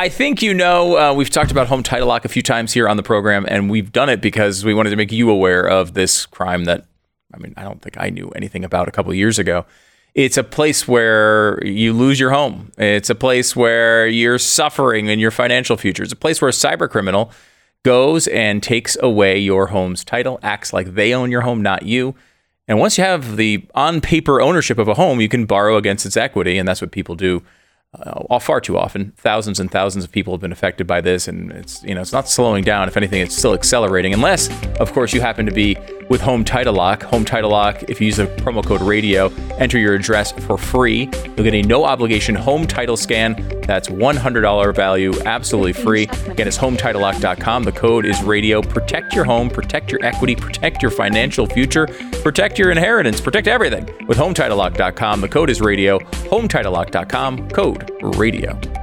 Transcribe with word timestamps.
I 0.00 0.08
think 0.08 0.40
you 0.40 0.54
know 0.54 0.96
uh, 0.96 1.12
we've 1.12 1.28
talked 1.28 1.50
about 1.50 1.66
home 1.66 1.82
title 1.82 2.08
lock 2.08 2.24
a 2.24 2.28
few 2.30 2.40
times 2.40 2.72
here 2.72 2.88
on 2.88 2.96
the 2.96 3.02
program, 3.02 3.44
and 3.46 3.68
we've 3.68 3.92
done 3.92 4.08
it 4.08 4.22
because 4.22 4.64
we 4.64 4.72
wanted 4.72 4.88
to 4.88 4.96
make 4.96 5.12
you 5.12 5.28
aware 5.28 5.68
of 5.68 5.92
this 5.92 6.24
crime 6.24 6.64
that 6.64 6.86
I 7.34 7.36
mean 7.36 7.52
I 7.58 7.64
don't 7.64 7.82
think 7.82 7.96
I 7.98 8.08
knew 8.08 8.30
anything 8.30 8.64
about 8.64 8.88
a 8.88 8.92
couple 8.92 9.12
years 9.12 9.38
ago. 9.38 9.66
It's 10.14 10.38
a 10.38 10.42
place 10.42 10.88
where 10.88 11.62
you 11.62 11.92
lose 11.92 12.18
your 12.18 12.30
home. 12.30 12.72
It's 12.78 13.10
a 13.10 13.14
place 13.14 13.54
where 13.54 14.06
you're 14.06 14.38
suffering 14.38 15.08
in 15.08 15.18
your 15.18 15.30
financial 15.30 15.76
future. 15.76 16.02
It's 16.02 16.14
a 16.14 16.16
place 16.16 16.40
where 16.40 16.48
a 16.48 16.52
cyber 16.52 16.88
criminal 16.88 17.30
goes 17.82 18.26
and 18.28 18.62
takes 18.62 18.96
away 19.02 19.38
your 19.38 19.66
home's 19.66 20.02
title, 20.02 20.40
acts 20.42 20.72
like 20.72 20.94
they 20.94 21.12
own 21.12 21.30
your 21.30 21.42
home, 21.42 21.60
not 21.60 21.82
you. 21.82 22.14
And 22.66 22.78
once 22.78 22.96
you 22.96 23.04
have 23.04 23.36
the 23.36 23.66
on 23.74 24.00
paper 24.00 24.40
ownership 24.40 24.78
of 24.78 24.88
a 24.88 24.94
home, 24.94 25.20
you 25.20 25.28
can 25.28 25.44
borrow 25.44 25.76
against 25.76 26.06
its 26.06 26.16
equity, 26.16 26.56
and 26.56 26.66
that's 26.66 26.80
what 26.80 26.90
people 26.90 27.16
do 27.16 27.42
uh, 27.92 28.38
far 28.38 28.60
too 28.60 28.78
often. 28.78 29.12
Thousands 29.16 29.58
and 29.58 29.70
thousands 29.70 30.04
of 30.04 30.12
people 30.12 30.32
have 30.32 30.40
been 30.40 30.52
affected 30.52 30.86
by 30.86 31.00
this, 31.00 31.26
and 31.26 31.50
it's 31.52 31.82
you 31.82 31.94
know 31.94 32.00
it's 32.00 32.12
not 32.12 32.28
slowing 32.28 32.62
down. 32.62 32.88
If 32.88 32.96
anything, 32.96 33.20
it's 33.20 33.36
still 33.36 33.54
accelerating. 33.54 34.14
Unless, 34.14 34.48
of 34.78 34.92
course, 34.92 35.12
you 35.12 35.20
happen 35.20 35.44
to 35.46 35.52
be 35.52 35.76
with 36.08 36.20
Home 36.20 36.44
Title 36.44 36.74
Lock. 36.74 37.02
Home 37.04 37.24
Title 37.24 37.50
Lock. 37.50 37.84
If 37.84 38.00
you 38.00 38.06
use 38.06 38.16
the 38.16 38.26
promo 38.26 38.64
code 38.64 38.82
Radio, 38.82 39.28
enter 39.58 39.78
your 39.78 39.94
address 39.94 40.32
for 40.32 40.56
free. 40.56 41.08
You'll 41.24 41.44
get 41.44 41.54
a 41.54 41.62
no 41.62 41.84
obligation 41.84 42.34
home 42.34 42.66
title 42.66 42.96
scan. 42.96 43.34
That's 43.62 43.88
$100 43.88 44.74
value, 44.74 45.12
absolutely 45.24 45.72
free. 45.72 46.04
Again, 46.26 46.48
it's 46.48 46.58
HomeTitleLock.com. 46.58 47.62
The 47.62 47.70
code 47.70 48.04
is 48.04 48.20
Radio. 48.24 48.60
Protect 48.60 49.14
your 49.14 49.24
home, 49.24 49.48
protect 49.48 49.92
your 49.92 50.04
equity, 50.04 50.34
protect 50.34 50.82
your 50.82 50.90
financial 50.90 51.46
future, 51.46 51.86
protect 52.22 52.58
your 52.58 52.72
inheritance, 52.72 53.20
protect 53.20 53.46
everything 53.46 53.88
with 54.08 54.18
HomeTitleLock.com. 54.18 55.20
The 55.20 55.28
code 55.28 55.50
is 55.50 55.60
Radio. 55.60 56.00
HomeTitleLock.com. 56.00 57.50
Code 57.50 57.79
Radio. 58.02 58.79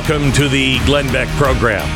Welcome 0.00 0.32
to 0.32 0.48
the 0.48 0.78
Glenn 0.86 1.06
Beck 1.12 1.28
program. 1.36 1.86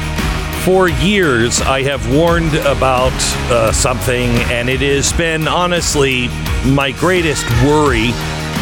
For 0.62 0.90
years, 0.90 1.62
I 1.62 1.82
have 1.84 2.14
warned 2.14 2.54
about 2.54 3.14
uh, 3.50 3.72
something, 3.72 4.28
and 4.52 4.68
it 4.68 4.80
has 4.80 5.10
been 5.14 5.48
honestly 5.48 6.28
my 6.66 6.92
greatest 6.98 7.48
worry 7.64 8.10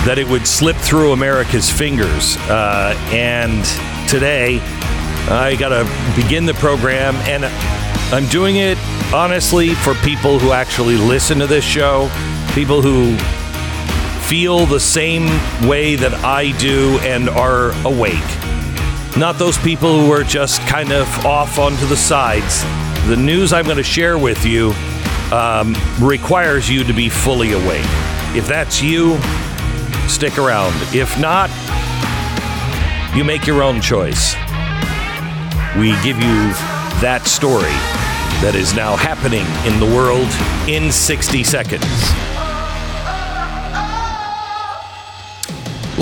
that 0.06 0.18
it 0.18 0.28
would 0.28 0.46
slip 0.46 0.76
through 0.76 1.10
America's 1.10 1.68
fingers. 1.68 2.36
Uh, 2.42 2.94
and 3.10 3.64
today, 4.08 4.60
I 5.28 5.56
got 5.58 5.70
to 5.70 6.22
begin 6.22 6.46
the 6.46 6.54
program, 6.54 7.16
and 7.26 7.44
I'm 8.14 8.28
doing 8.28 8.56
it 8.56 8.78
honestly 9.12 9.74
for 9.74 9.94
people 9.96 10.38
who 10.38 10.52
actually 10.52 10.96
listen 10.96 11.40
to 11.40 11.48
this 11.48 11.64
show, 11.64 12.08
people 12.54 12.80
who 12.80 13.16
feel 14.28 14.66
the 14.66 14.78
same 14.78 15.26
way 15.68 15.96
that 15.96 16.14
I 16.22 16.56
do 16.58 17.00
and 17.02 17.28
are 17.28 17.72
awake 17.84 18.41
not 19.16 19.38
those 19.38 19.58
people 19.58 20.00
who 20.00 20.10
are 20.10 20.24
just 20.24 20.60
kind 20.62 20.92
of 20.92 21.06
off 21.26 21.58
onto 21.58 21.86
the 21.86 21.96
sides. 21.96 22.62
The 23.08 23.16
news 23.16 23.52
I'm 23.52 23.64
going 23.64 23.76
to 23.76 23.82
share 23.82 24.16
with 24.16 24.44
you 24.44 24.72
um, 25.32 25.76
requires 26.00 26.68
you 26.70 26.84
to 26.84 26.92
be 26.92 27.08
fully 27.08 27.52
awake. 27.52 27.84
If 28.34 28.46
that's 28.46 28.82
you, 28.82 29.18
stick 30.08 30.38
around. 30.38 30.74
If 30.94 31.18
not, 31.18 31.50
you 33.14 33.24
make 33.24 33.46
your 33.46 33.62
own 33.62 33.80
choice. 33.80 34.34
We 35.76 35.92
give 36.02 36.16
you 36.16 36.52
that 37.00 37.22
story 37.24 37.76
that 38.40 38.54
is 38.54 38.74
now 38.74 38.96
happening 38.96 39.46
in 39.70 39.78
the 39.78 39.86
world 39.94 40.28
in 40.68 40.90
60 40.90 41.44
seconds. 41.44 42.41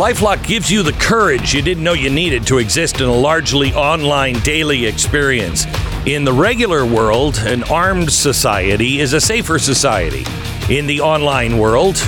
Lifelock 0.00 0.42
gives 0.46 0.70
you 0.70 0.82
the 0.82 0.94
courage 0.94 1.52
you 1.52 1.60
didn't 1.60 1.84
know 1.84 1.92
you 1.92 2.08
needed 2.08 2.46
to 2.46 2.56
exist 2.56 3.02
in 3.02 3.06
a 3.06 3.14
largely 3.14 3.74
online 3.74 4.32
daily 4.40 4.86
experience. 4.86 5.66
In 6.06 6.24
the 6.24 6.32
regular 6.32 6.86
world, 6.86 7.36
an 7.40 7.64
armed 7.64 8.10
society 8.10 9.00
is 9.00 9.12
a 9.12 9.20
safer 9.20 9.58
society. 9.58 10.24
In 10.74 10.86
the 10.86 11.02
online 11.02 11.58
world, 11.58 12.02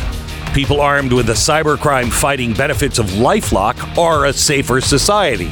people 0.54 0.80
armed 0.80 1.12
with 1.12 1.26
the 1.26 1.34
cybercrime 1.34 2.10
fighting 2.10 2.54
benefits 2.54 2.98
of 2.98 3.04
Lifelock 3.08 3.98
are 3.98 4.24
a 4.24 4.32
safer 4.32 4.80
society. 4.80 5.50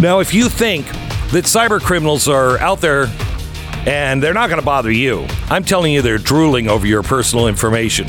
Now, 0.00 0.18
if 0.18 0.34
you 0.34 0.48
think 0.48 0.84
that 1.30 1.44
cyber 1.44 1.80
criminals 1.80 2.26
are 2.26 2.58
out 2.58 2.80
there 2.80 3.06
and 3.86 4.20
they're 4.20 4.34
not 4.34 4.48
going 4.48 4.60
to 4.60 4.66
bother 4.66 4.90
you, 4.90 5.28
I'm 5.48 5.62
telling 5.62 5.92
you 5.92 6.02
they're 6.02 6.18
drooling 6.18 6.66
over 6.66 6.88
your 6.88 7.04
personal 7.04 7.46
information. 7.46 8.08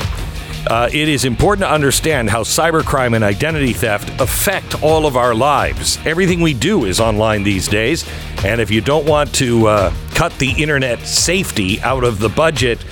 Uh, 0.66 0.88
it 0.92 1.08
is 1.08 1.24
important 1.24 1.66
to 1.66 1.70
understand 1.70 2.30
how 2.30 2.42
cybercrime 2.42 3.14
and 3.14 3.22
identity 3.22 3.72
theft 3.72 4.08
affect 4.20 4.82
all 4.82 5.06
of 5.06 5.16
our 5.16 5.34
lives. 5.34 5.98
Everything 6.06 6.40
we 6.40 6.54
do 6.54 6.86
is 6.86 7.00
online 7.00 7.42
these 7.42 7.68
days, 7.68 8.08
and 8.44 8.60
if 8.60 8.70
you 8.70 8.80
don't 8.80 9.06
want 9.06 9.34
to 9.34 9.66
uh, 9.66 9.94
cut 10.14 10.32
the 10.38 10.50
internet 10.62 11.00
safety 11.00 11.80
out 11.82 12.02
of 12.02 12.18
the 12.18 12.30
budget, 12.30 12.84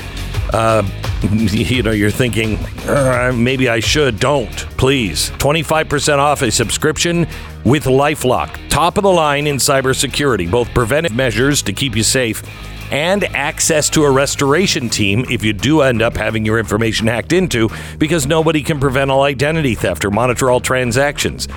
uh, 0.53 0.83
you 1.23 1.83
know, 1.83 1.93
you're 1.93 2.11
thinking, 2.11 2.59
uh, 2.87 3.33
maybe 3.35 3.69
I 3.69 3.81
should. 3.81 4.19
Don't, 4.19 4.55
please. 4.77 5.31
25% 5.31 6.19
off 6.19 6.43
a 6.43 6.51
subscription 6.51 7.27
with 7.65 7.85
Lifelock. 7.85 8.69
Top 8.69 8.99
of 8.99 9.05
the 9.05 9.13
line 9.13 9.47
in 9.47 9.57
cybersecurity, 9.57 10.51
both 10.51 10.69
preventive 10.75 11.15
measures 11.15 11.63
to 11.63 11.73
keep 11.73 11.97
you 11.97 12.03
safe 12.03 12.43
and 12.93 13.25
access 13.25 13.91
to 13.91 14.05
a 14.05 14.11
restoration 14.11 14.89
team 14.89 15.25
if 15.31 15.43
you 15.43 15.53
do 15.53 15.81
end 15.81 16.03
up 16.03 16.15
having 16.15 16.45
your 16.45 16.59
information 16.59 17.07
hacked 17.07 17.33
into 17.33 17.69
because 17.99 18.27
nobody 18.27 18.63
can 18.63 18.79
prevent 18.79 19.11
all 19.11 19.23
identity 19.23 19.75
theft 19.75 20.05
or 20.05 20.11
monitor 20.11 20.51
all 20.51 20.61
transactions. 20.61 21.49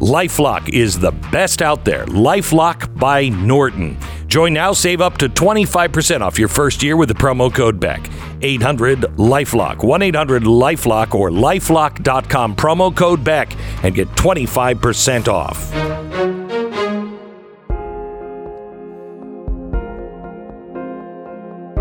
Lifelock 0.00 0.68
is 0.68 0.98
the 0.98 1.10
best 1.32 1.60
out 1.60 1.84
there. 1.84 2.06
Lifelock 2.06 2.98
by 2.98 3.28
Norton. 3.28 3.98
Join 4.28 4.52
now, 4.52 4.72
save 4.72 5.00
up 5.00 5.18
to 5.18 5.28
25% 5.28 6.20
off 6.20 6.38
your 6.38 6.48
first 6.48 6.82
year 6.82 6.96
with 6.96 7.08
the 7.08 7.14
promo 7.14 7.52
code 7.52 7.80
BECK. 7.80 8.08
800 8.40 9.00
Lifelock, 9.16 9.82
1 9.82 10.02
800 10.02 10.42
Lifelock, 10.44 11.14
or 11.14 11.30
lifelock.com 11.30 12.54
promo 12.54 12.94
code 12.94 13.24
BECK 13.24 13.56
and 13.82 13.94
get 13.94 14.08
25% 14.10 15.28
off. 15.28 16.07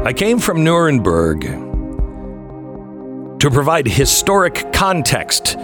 I 0.08 0.14
came 0.14 0.40
from 0.40 0.64
Nuremberg 0.64 1.42
to 3.42 3.52
provide 3.52 3.86
historic 3.86 4.72
context 4.72 5.58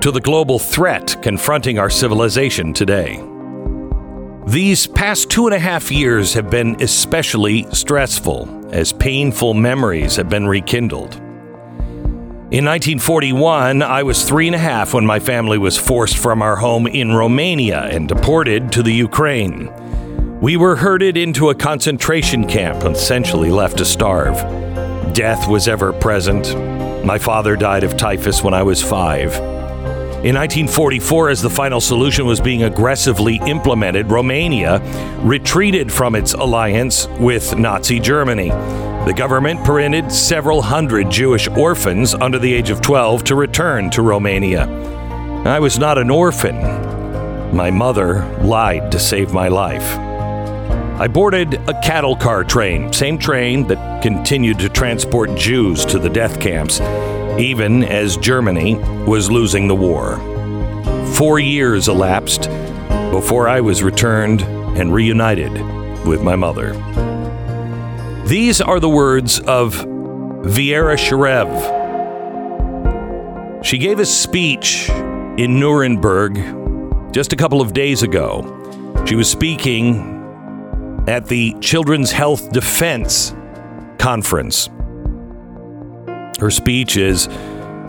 to 0.00 0.10
the 0.10 0.20
global 0.20 0.58
threat 0.58 1.16
confronting 1.22 1.78
our 1.78 1.88
civilization 1.88 2.72
today. 2.72 3.22
These 4.48 4.88
past 4.88 5.30
two 5.30 5.46
and 5.46 5.54
a 5.54 5.60
half 5.60 5.92
years 5.92 6.34
have 6.34 6.50
been 6.50 6.82
especially 6.82 7.64
stressful 7.70 8.70
as 8.72 8.92
painful 8.92 9.54
memories 9.54 10.16
have 10.16 10.28
been 10.28 10.48
rekindled. 10.48 11.14
In 12.50 12.64
1941, 12.64 13.82
I 13.82 14.02
was 14.02 14.24
three 14.24 14.48
and 14.48 14.56
a 14.56 14.58
half 14.58 14.94
when 14.94 15.06
my 15.06 15.20
family 15.20 15.58
was 15.58 15.78
forced 15.78 16.16
from 16.16 16.42
our 16.42 16.56
home 16.56 16.88
in 16.88 17.14
Romania 17.14 17.82
and 17.82 18.08
deported 18.08 18.72
to 18.72 18.82
the 18.82 18.92
Ukraine. 18.92 19.72
We 20.40 20.58
were 20.58 20.76
herded 20.76 21.16
into 21.16 21.48
a 21.48 21.54
concentration 21.54 22.46
camp, 22.46 22.84
and 22.84 22.94
essentially 22.94 23.50
left 23.50 23.78
to 23.78 23.86
starve. 23.86 24.34
Death 25.14 25.48
was 25.48 25.66
ever 25.66 25.94
present. 25.94 26.54
My 27.06 27.18
father 27.18 27.56
died 27.56 27.84
of 27.84 27.96
typhus 27.96 28.42
when 28.42 28.52
I 28.52 28.62
was 28.62 28.82
five. 28.82 29.34
In 30.26 30.34
1944, 30.34 31.30
as 31.30 31.40
the 31.40 31.48
final 31.48 31.80
solution 31.80 32.26
was 32.26 32.38
being 32.38 32.64
aggressively 32.64 33.36
implemented, 33.46 34.10
Romania 34.10 34.82
retreated 35.22 35.90
from 35.90 36.14
its 36.14 36.34
alliance 36.34 37.08
with 37.18 37.56
Nazi 37.56 37.98
Germany. 37.98 38.50
The 38.50 39.14
government 39.16 39.64
permitted 39.64 40.12
several 40.12 40.60
hundred 40.60 41.10
Jewish 41.10 41.48
orphans 41.48 42.12
under 42.12 42.38
the 42.38 42.52
age 42.52 42.68
of 42.68 42.82
12 42.82 43.24
to 43.24 43.36
return 43.36 43.88
to 43.92 44.02
Romania. 44.02 44.66
I 45.46 45.60
was 45.60 45.78
not 45.78 45.96
an 45.96 46.10
orphan. 46.10 46.56
My 47.56 47.70
mother 47.70 48.26
lied 48.42 48.92
to 48.92 48.98
save 48.98 49.32
my 49.32 49.48
life. 49.48 50.05
I 50.98 51.08
boarded 51.08 51.54
a 51.68 51.78
cattle 51.82 52.16
car 52.16 52.42
train, 52.42 52.90
same 52.90 53.18
train 53.18 53.66
that 53.66 54.02
continued 54.02 54.58
to 54.60 54.70
transport 54.70 55.34
Jews 55.34 55.84
to 55.84 55.98
the 55.98 56.08
death 56.08 56.40
camps, 56.40 56.80
even 57.38 57.84
as 57.84 58.16
Germany 58.16 58.76
was 59.04 59.30
losing 59.30 59.68
the 59.68 59.74
war. 59.74 60.16
Four 61.14 61.38
years 61.38 61.88
elapsed 61.88 62.48
before 63.10 63.46
I 63.46 63.60
was 63.60 63.82
returned 63.82 64.40
and 64.40 64.90
reunited 64.94 65.52
with 66.06 66.22
my 66.22 66.34
mother. 66.34 66.72
These 68.24 68.62
are 68.62 68.80
the 68.80 68.88
words 68.88 69.38
of 69.40 69.74
Vera 70.46 70.96
Sharav. 70.96 71.52
She 73.62 73.76
gave 73.76 73.98
a 73.98 74.06
speech 74.06 74.88
in 74.88 75.60
Nuremberg 75.60 77.12
just 77.12 77.34
a 77.34 77.36
couple 77.36 77.60
of 77.60 77.74
days 77.74 78.02
ago. 78.02 79.04
She 79.06 79.14
was 79.14 79.30
speaking 79.30 80.15
at 81.08 81.26
the 81.26 81.54
Children's 81.60 82.10
Health 82.10 82.50
Defense 82.52 83.34
Conference. 83.98 84.68
Her 86.38 86.50
speech 86.50 86.96
is 86.96 87.28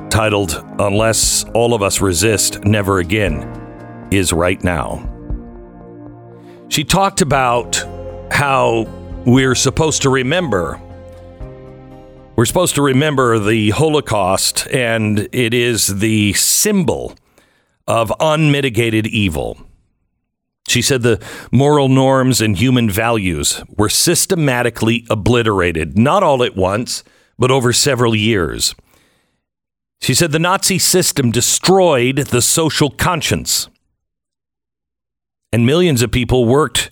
titled 0.10 0.64
Unless 0.80 1.44
All 1.54 1.74
of 1.74 1.82
Us 1.82 2.00
Resist, 2.00 2.64
Never 2.64 3.00
Again, 3.00 4.08
is 4.12 4.32
right 4.32 4.64
now. 4.64 5.14
She 6.70 6.84
talked 6.84 7.22
about 7.22 7.84
how 8.32 8.84
we're 9.26 9.56
supposed 9.56 10.04
to 10.04 10.10
remember. 10.10 10.80
We're 12.36 12.46
supposed 12.46 12.76
to 12.76 12.82
remember 12.82 13.40
the 13.40 13.72
Holocaust, 13.72 14.68
and 14.68 15.28
it 15.32 15.54
is 15.54 16.00
the 16.00 16.34
symbol 16.34 17.16
of 17.88 18.14
unmitigated 18.20 19.08
evil. 19.08 19.67
She 20.68 20.82
said 20.82 21.02
the 21.02 21.24
moral 21.50 21.88
norms 21.88 22.42
and 22.42 22.58
human 22.58 22.90
values 22.90 23.64
were 23.78 23.90
systematically 23.90 25.06
obliterated, 25.10 25.98
not 25.98 26.24
all 26.24 26.44
at 26.44 26.58
once, 26.58 27.06
but 27.40 27.52
over 27.52 27.72
several 27.72 28.14
years. 28.14 28.76
She 30.02 30.14
said 30.14 30.34
the 30.34 30.40
Nazi 30.40 30.78
system 30.78 31.32
destroyed 31.32 32.18
the 32.18 32.42
social 32.42 32.90
conscience. 32.90 33.70
And 35.54 35.66
millions 35.66 36.02
of 36.02 36.12
people 36.12 36.44
worked, 36.44 36.92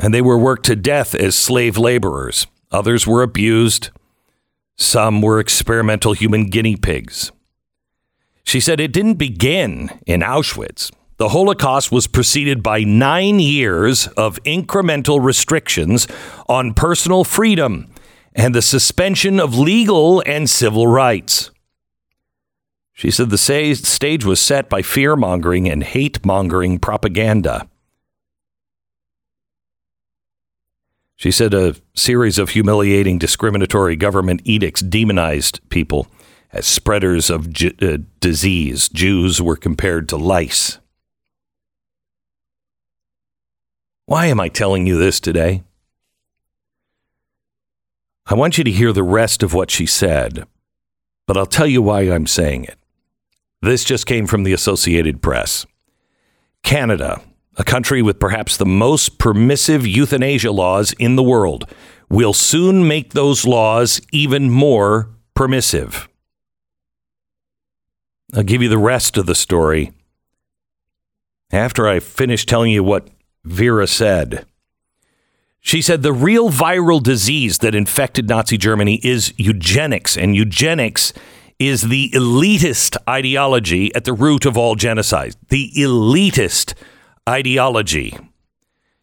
and 0.00 0.14
they 0.14 0.22
were 0.22 0.38
worked 0.38 0.64
to 0.66 0.76
death 0.76 1.14
as 1.14 1.36
slave 1.36 1.76
laborers. 1.76 2.46
Others 2.70 3.06
were 3.06 3.22
abused. 3.22 3.90
Some 4.78 5.20
were 5.20 5.38
experimental 5.38 6.14
human 6.14 6.46
guinea 6.46 6.76
pigs. 6.76 7.30
She 8.44 8.58
said 8.58 8.80
it 8.80 8.92
didn't 8.92 9.14
begin 9.14 9.90
in 10.06 10.22
Auschwitz. 10.22 10.90
The 11.22 11.28
Holocaust 11.28 11.92
was 11.92 12.08
preceded 12.08 12.64
by 12.64 12.82
nine 12.82 13.38
years 13.38 14.08
of 14.16 14.42
incremental 14.42 15.22
restrictions 15.22 16.08
on 16.48 16.74
personal 16.74 17.22
freedom 17.22 17.94
and 18.34 18.52
the 18.52 18.60
suspension 18.60 19.38
of 19.38 19.56
legal 19.56 20.20
and 20.26 20.50
civil 20.50 20.88
rights. 20.88 21.52
She 22.92 23.12
said 23.12 23.30
the 23.30 23.38
stage 23.38 24.24
was 24.24 24.40
set 24.40 24.68
by 24.68 24.82
fear 24.82 25.14
mongering 25.14 25.68
and 25.68 25.84
hate 25.84 26.26
mongering 26.26 26.80
propaganda. 26.80 27.68
She 31.14 31.30
said 31.30 31.54
a 31.54 31.76
series 31.94 32.36
of 32.36 32.48
humiliating, 32.48 33.18
discriminatory 33.18 33.94
government 33.94 34.40
edicts 34.42 34.80
demonized 34.80 35.60
people 35.68 36.08
as 36.50 36.66
spreaders 36.66 37.30
of 37.30 37.46
uh, 37.80 37.98
disease. 38.18 38.88
Jews 38.88 39.40
were 39.40 39.54
compared 39.54 40.08
to 40.08 40.16
lice. 40.16 40.80
Why 44.06 44.26
am 44.26 44.40
I 44.40 44.48
telling 44.48 44.86
you 44.86 44.98
this 44.98 45.20
today? 45.20 45.62
I 48.26 48.34
want 48.34 48.58
you 48.58 48.64
to 48.64 48.70
hear 48.70 48.92
the 48.92 49.02
rest 49.02 49.42
of 49.42 49.54
what 49.54 49.70
she 49.70 49.86
said, 49.86 50.46
but 51.26 51.36
I'll 51.36 51.46
tell 51.46 51.66
you 51.66 51.82
why 51.82 52.02
I'm 52.02 52.26
saying 52.26 52.64
it. 52.64 52.78
This 53.60 53.84
just 53.84 54.06
came 54.06 54.26
from 54.26 54.42
the 54.42 54.52
Associated 54.52 55.22
Press. 55.22 55.66
Canada, 56.62 57.20
a 57.56 57.64
country 57.64 58.02
with 58.02 58.18
perhaps 58.18 58.56
the 58.56 58.66
most 58.66 59.18
permissive 59.18 59.86
euthanasia 59.86 60.50
laws 60.50 60.92
in 60.94 61.16
the 61.16 61.22
world, 61.22 61.64
will 62.08 62.32
soon 62.32 62.86
make 62.86 63.12
those 63.12 63.46
laws 63.46 64.00
even 64.12 64.50
more 64.50 65.08
permissive. 65.34 66.08
I'll 68.34 68.42
give 68.42 68.62
you 68.62 68.68
the 68.68 68.78
rest 68.78 69.16
of 69.16 69.26
the 69.26 69.34
story 69.34 69.92
after 71.52 71.86
I 71.86 72.00
finish 72.00 72.46
telling 72.46 72.72
you 72.72 72.82
what 72.82 73.08
Vera 73.44 73.86
said. 73.86 74.46
She 75.60 75.80
said 75.80 76.02
the 76.02 76.12
real 76.12 76.50
viral 76.50 77.02
disease 77.02 77.58
that 77.58 77.74
infected 77.74 78.28
Nazi 78.28 78.56
Germany 78.56 79.00
is 79.04 79.32
eugenics, 79.36 80.16
and 80.16 80.34
eugenics 80.34 81.12
is 81.58 81.82
the 81.82 82.10
elitist 82.10 82.96
ideology 83.08 83.94
at 83.94 84.04
the 84.04 84.12
root 84.12 84.44
of 84.44 84.56
all 84.56 84.74
genocide. 84.74 85.36
The 85.48 85.70
elitist 85.76 86.74
ideology. 87.28 88.16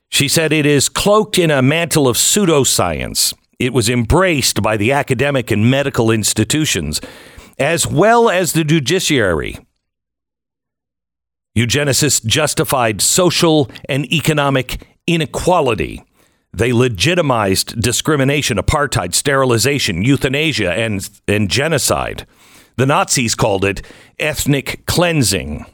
She 0.10 0.28
said 0.28 0.52
it 0.52 0.66
is 0.66 0.90
cloaked 0.90 1.38
in 1.38 1.52
a 1.52 1.62
mantle 1.62 2.08
of 2.08 2.18
pseudoscience. 2.18 3.34
It 3.60 3.74
was 3.74 3.90
embraced 3.90 4.62
by 4.62 4.76
the 4.76 4.92
academic 4.92 5.52
and 5.52 5.70
medical 5.70 6.12
institutions, 6.12 7.00
as 7.58 7.88
well 7.88 8.30
as 8.30 8.54
the 8.54 8.64
judiciary. 8.64 9.58
Eugenicists 11.58 12.24
justified 12.26 13.02
social 13.02 13.70
and 13.88 14.06
economic 14.12 14.86
inequality 15.08 16.04
they 16.54 16.74
legitimized 16.74 17.80
discrimination, 17.80 18.58
apartheid, 18.58 19.14
sterilization, 19.14 20.04
euthanasia, 20.04 20.72
and, 20.72 21.08
and 21.28 21.50
genocide. 21.50 22.26
The 22.76 22.86
Nazis 22.86 23.36
called 23.36 23.66
it 23.66 23.82
ethnic 24.18 24.86
cleansing 24.86 25.66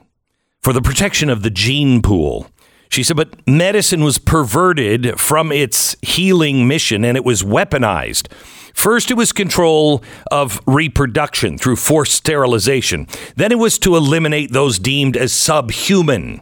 for 0.61 0.73
the 0.73 0.81
protection 0.81 1.29
of 1.29 1.43
the 1.43 1.49
gene 1.49 2.01
pool. 2.01 2.47
She 2.89 3.03
said, 3.03 3.17
but 3.17 3.47
medicine 3.47 4.03
was 4.03 4.17
perverted 4.17 5.19
from 5.19 5.51
its 5.51 5.95
healing 6.01 6.67
mission 6.67 7.05
and 7.05 7.15
it 7.15 7.25
was 7.25 7.43
weaponized. 7.43 8.27
First, 8.75 9.09
it 9.09 9.15
was 9.15 9.31
control 9.31 10.03
of 10.29 10.61
reproduction 10.67 11.57
through 11.57 11.77
forced 11.77 12.13
sterilization. 12.13 13.07
Then 13.35 13.51
it 13.53 13.57
was 13.57 13.79
to 13.79 13.95
eliminate 13.95 14.51
those 14.51 14.77
deemed 14.79 15.15
as 15.15 15.31
subhuman. 15.31 16.41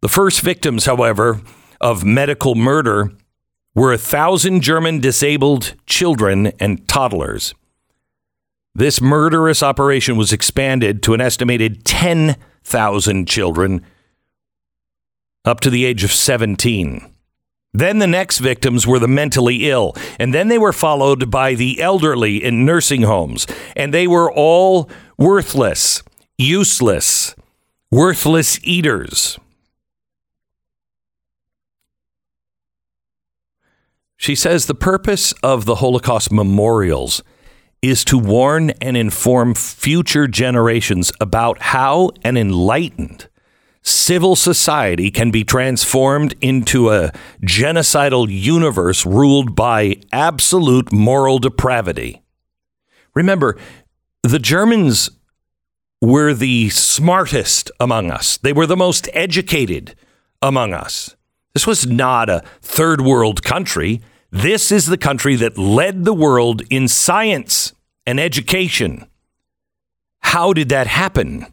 The 0.00 0.08
first 0.08 0.40
victims, 0.40 0.86
however, 0.86 1.42
of 1.78 2.04
medical 2.04 2.54
murder 2.54 3.12
were 3.74 3.92
a 3.92 3.98
thousand 3.98 4.62
German 4.62 4.98
disabled 4.98 5.74
children 5.86 6.48
and 6.58 6.88
toddlers. 6.88 7.54
This 8.74 9.02
murderous 9.02 9.62
operation 9.62 10.16
was 10.16 10.32
expanded 10.32 11.02
to 11.02 11.12
an 11.12 11.20
estimated 11.20 11.84
10,000 11.84 13.28
children 13.28 13.84
up 15.44 15.60
to 15.60 15.70
the 15.70 15.84
age 15.84 16.02
of 16.02 16.12
17. 16.12 17.11
Then 17.74 17.98
the 17.98 18.06
next 18.06 18.38
victims 18.38 18.86
were 18.86 18.98
the 18.98 19.08
mentally 19.08 19.70
ill, 19.70 19.96
and 20.18 20.34
then 20.34 20.48
they 20.48 20.58
were 20.58 20.74
followed 20.74 21.30
by 21.30 21.54
the 21.54 21.80
elderly 21.80 22.42
in 22.42 22.66
nursing 22.66 23.02
homes, 23.02 23.46
and 23.74 23.94
they 23.94 24.06
were 24.06 24.30
all 24.30 24.90
worthless, 25.16 26.02
useless, 26.36 27.34
worthless 27.90 28.60
eaters. 28.62 29.38
She 34.18 34.34
says 34.34 34.66
the 34.66 34.74
purpose 34.74 35.32
of 35.42 35.64
the 35.64 35.76
Holocaust 35.76 36.30
memorials 36.30 37.22
is 37.80 38.04
to 38.04 38.18
warn 38.18 38.70
and 38.80 38.96
inform 38.96 39.54
future 39.54 40.28
generations 40.28 41.10
about 41.20 41.60
how 41.60 42.10
an 42.22 42.36
enlightened 42.36 43.28
civil 43.82 44.36
society 44.36 45.10
can 45.10 45.30
be 45.30 45.44
transformed 45.44 46.34
into 46.40 46.90
a 46.90 47.12
genocidal 47.42 48.26
universe 48.28 49.04
ruled 49.04 49.54
by 49.54 49.96
absolute 50.12 50.92
moral 50.92 51.38
depravity. 51.38 52.22
Remember, 53.14 53.58
the 54.22 54.38
Germans 54.38 55.10
were 56.00 56.32
the 56.32 56.68
smartest 56.70 57.70
among 57.78 58.10
us, 58.10 58.36
they 58.38 58.52
were 58.52 58.66
the 58.66 58.76
most 58.76 59.08
educated 59.12 59.94
among 60.40 60.72
us. 60.72 61.14
This 61.54 61.66
was 61.66 61.86
not 61.86 62.30
a 62.30 62.42
third 62.60 63.00
world 63.00 63.42
country. 63.42 64.00
This 64.30 64.72
is 64.72 64.86
the 64.86 64.96
country 64.96 65.36
that 65.36 65.58
led 65.58 66.04
the 66.04 66.14
world 66.14 66.62
in 66.70 66.88
science 66.88 67.74
and 68.06 68.18
education. 68.18 69.06
How 70.20 70.54
did 70.54 70.70
that 70.70 70.86
happen? 70.86 71.46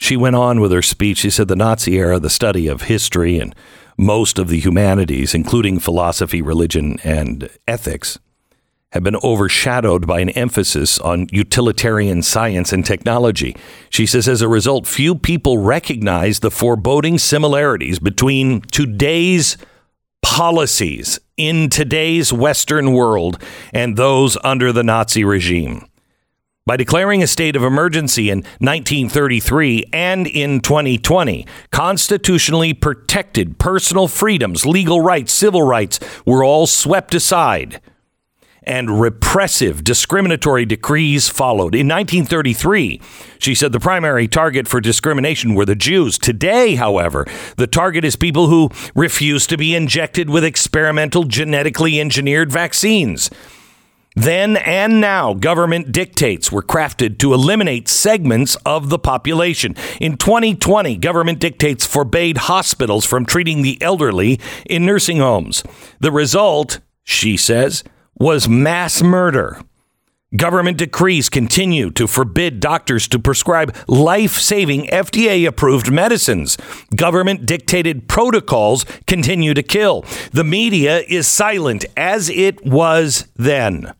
She 0.00 0.16
went 0.16 0.34
on 0.34 0.60
with 0.60 0.72
her 0.72 0.82
speech. 0.82 1.18
She 1.18 1.30
said 1.30 1.48
the 1.48 1.54
Nazi 1.54 1.98
era, 1.98 2.18
the 2.18 2.30
study 2.30 2.66
of 2.66 2.82
history 2.82 3.38
and 3.38 3.54
most 3.98 4.38
of 4.38 4.48
the 4.48 4.58
humanities, 4.58 5.34
including 5.34 5.78
philosophy, 5.78 6.40
religion, 6.40 6.98
and 7.04 7.50
ethics, 7.68 8.18
have 8.92 9.02
been 9.02 9.16
overshadowed 9.22 10.06
by 10.06 10.20
an 10.20 10.30
emphasis 10.30 10.98
on 10.98 11.28
utilitarian 11.30 12.22
science 12.22 12.72
and 12.72 12.84
technology. 12.84 13.54
She 13.90 14.06
says, 14.06 14.26
as 14.26 14.40
a 14.40 14.48
result, 14.48 14.86
few 14.86 15.14
people 15.14 15.58
recognize 15.58 16.40
the 16.40 16.50
foreboding 16.50 17.18
similarities 17.18 17.98
between 17.98 18.62
today's 18.62 19.58
policies 20.22 21.20
in 21.36 21.68
today's 21.68 22.32
Western 22.32 22.92
world 22.92 23.40
and 23.72 23.96
those 23.96 24.38
under 24.42 24.72
the 24.72 24.82
Nazi 24.82 25.24
regime. 25.24 25.86
By 26.66 26.76
declaring 26.76 27.22
a 27.22 27.26
state 27.26 27.56
of 27.56 27.62
emergency 27.62 28.28
in 28.30 28.38
1933 28.58 29.86
and 29.92 30.26
in 30.26 30.60
2020, 30.60 31.46
constitutionally 31.70 32.74
protected 32.74 33.58
personal 33.58 34.08
freedoms, 34.08 34.66
legal 34.66 35.00
rights, 35.00 35.32
civil 35.32 35.62
rights 35.62 35.98
were 36.26 36.44
all 36.44 36.66
swept 36.66 37.14
aside 37.14 37.80
and 38.62 39.00
repressive 39.00 39.82
discriminatory 39.82 40.64
decrees 40.64 41.28
followed. 41.28 41.74
In 41.74 41.88
1933, 41.88 43.00
she 43.38 43.54
said 43.54 43.72
the 43.72 43.80
primary 43.80 44.28
target 44.28 44.68
for 44.68 44.80
discrimination 44.80 45.54
were 45.54 45.64
the 45.64 45.74
Jews. 45.74 46.18
Today, 46.18 46.74
however, 46.74 47.26
the 47.56 47.66
target 47.66 48.04
is 48.04 48.16
people 48.16 48.48
who 48.48 48.70
refuse 48.94 49.46
to 49.46 49.56
be 49.56 49.74
injected 49.74 50.28
with 50.28 50.44
experimental 50.44 51.24
genetically 51.24 52.00
engineered 52.00 52.52
vaccines. 52.52 53.30
Then 54.16 54.56
and 54.56 55.00
now, 55.00 55.34
government 55.34 55.92
dictates 55.92 56.50
were 56.50 56.62
crafted 56.62 57.18
to 57.18 57.32
eliminate 57.32 57.88
segments 57.88 58.56
of 58.66 58.88
the 58.88 58.98
population. 58.98 59.76
In 60.00 60.16
2020, 60.16 60.96
government 60.96 61.38
dictates 61.38 61.86
forbade 61.86 62.36
hospitals 62.36 63.06
from 63.06 63.24
treating 63.24 63.62
the 63.62 63.80
elderly 63.80 64.40
in 64.66 64.84
nursing 64.84 65.18
homes. 65.18 65.62
The 66.00 66.10
result, 66.10 66.80
she 67.04 67.36
says, 67.36 67.84
was 68.18 68.48
mass 68.48 69.00
murder. 69.00 69.62
Government 70.36 70.76
decrees 70.76 71.28
continue 71.28 71.90
to 71.90 72.06
forbid 72.06 72.60
doctors 72.60 73.08
to 73.08 73.18
prescribe 73.18 73.76
life 73.88 74.34
saving 74.34 74.86
FDA 74.86 75.46
approved 75.46 75.90
medicines. 75.90 76.56
Government 76.94 77.46
dictated 77.46 78.08
protocols 78.08 78.84
continue 79.08 79.54
to 79.54 79.62
kill. 79.62 80.04
The 80.32 80.44
media 80.44 81.02
is 81.08 81.26
silent 81.26 81.84
as 81.96 82.28
it 82.28 82.64
was 82.64 83.26
then. 83.36 83.92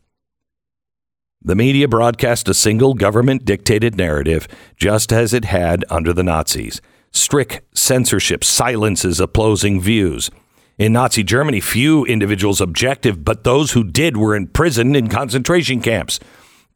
The 1.43 1.57
media 1.57 1.89
broadcast 1.89 2.51
a 2.51 2.55
single 2.55 2.93
government 2.93 3.47
dictated 3.47 3.97
narrative, 3.97 4.47
just 4.77 5.11
as 5.11 5.33
it 5.33 5.47
had 5.47 5.87
under 5.89 6.13
the 6.13 6.23
Nazis. 6.23 6.83
Strict 7.13 7.63
censorship 7.75 8.45
silences 8.45 9.21
opposing 9.21 9.81
views. 9.81 10.31
In 10.77 10.93
Nazi 10.93 11.23
Germany, 11.23 11.61
few 11.61 12.05
individuals 12.05 12.61
objected, 12.61 13.25
but 13.25 13.45
those 13.45 13.73
who 13.73 13.85
did 13.85 14.19
were 14.19 14.37
imprisoned 14.37 14.95
in 14.95 15.09
concentration 15.09 15.81
camps. 15.81 16.21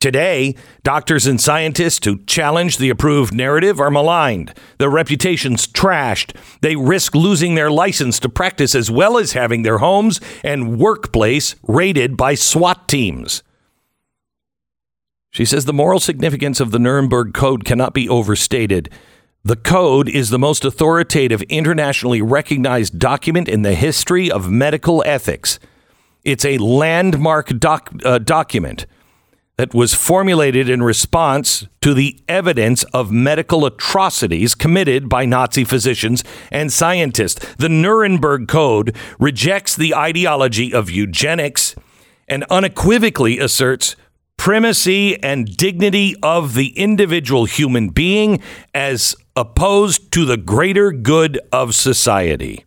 Today, 0.00 0.54
doctors 0.82 1.26
and 1.26 1.38
scientists 1.38 2.06
who 2.06 2.24
challenge 2.24 2.78
the 2.78 2.88
approved 2.88 3.34
narrative 3.34 3.78
are 3.78 3.90
maligned. 3.90 4.54
Their 4.78 4.88
reputations 4.88 5.66
trashed. 5.66 6.34
They 6.62 6.74
risk 6.74 7.14
losing 7.14 7.54
their 7.54 7.70
license 7.70 8.18
to 8.20 8.30
practice 8.30 8.74
as 8.74 8.90
well 8.90 9.18
as 9.18 9.32
having 9.32 9.62
their 9.62 9.78
homes 9.78 10.22
and 10.42 10.78
workplace 10.78 11.54
raided 11.68 12.16
by 12.16 12.34
SWAT 12.34 12.88
teams. 12.88 13.42
She 15.34 15.44
says 15.44 15.64
the 15.64 15.72
moral 15.72 15.98
significance 15.98 16.60
of 16.60 16.70
the 16.70 16.78
Nuremberg 16.78 17.34
Code 17.34 17.64
cannot 17.64 17.92
be 17.92 18.08
overstated. 18.08 18.88
The 19.42 19.56
code 19.56 20.08
is 20.08 20.30
the 20.30 20.38
most 20.38 20.64
authoritative, 20.64 21.42
internationally 21.42 22.22
recognized 22.22 23.00
document 23.00 23.48
in 23.48 23.62
the 23.62 23.74
history 23.74 24.30
of 24.30 24.48
medical 24.48 25.02
ethics. 25.04 25.58
It's 26.22 26.44
a 26.44 26.58
landmark 26.58 27.48
doc, 27.58 27.92
uh, 28.04 28.18
document 28.18 28.86
that 29.56 29.74
was 29.74 29.92
formulated 29.92 30.68
in 30.68 30.84
response 30.84 31.66
to 31.80 31.94
the 31.94 32.20
evidence 32.28 32.84
of 32.94 33.10
medical 33.10 33.66
atrocities 33.66 34.54
committed 34.54 35.08
by 35.08 35.24
Nazi 35.24 35.64
physicians 35.64 36.22
and 36.52 36.72
scientists. 36.72 37.44
The 37.56 37.68
Nuremberg 37.68 38.46
Code 38.46 38.94
rejects 39.18 39.74
the 39.74 39.96
ideology 39.96 40.72
of 40.72 40.90
eugenics 40.90 41.74
and 42.28 42.44
unequivocally 42.44 43.40
asserts 43.40 43.96
primacy 44.36 45.22
and 45.22 45.56
dignity 45.56 46.14
of 46.22 46.54
the 46.54 46.78
individual 46.78 47.44
human 47.44 47.88
being 47.88 48.40
as 48.74 49.16
opposed 49.36 50.12
to 50.12 50.24
the 50.24 50.36
greater 50.36 50.92
good 50.92 51.40
of 51.52 51.74
society. 51.74 52.64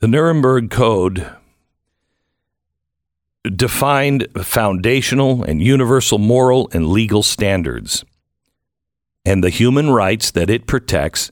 The 0.00 0.08
Nuremberg 0.08 0.70
Code 0.70 1.30
defined 3.44 4.26
foundational 4.42 5.42
and 5.42 5.62
universal 5.62 6.18
moral 6.18 6.68
and 6.72 6.88
legal 6.88 7.22
standards, 7.22 8.04
and 9.24 9.42
the 9.42 9.50
human 9.50 9.90
rights 9.90 10.30
that 10.32 10.50
it 10.50 10.66
protects 10.66 11.30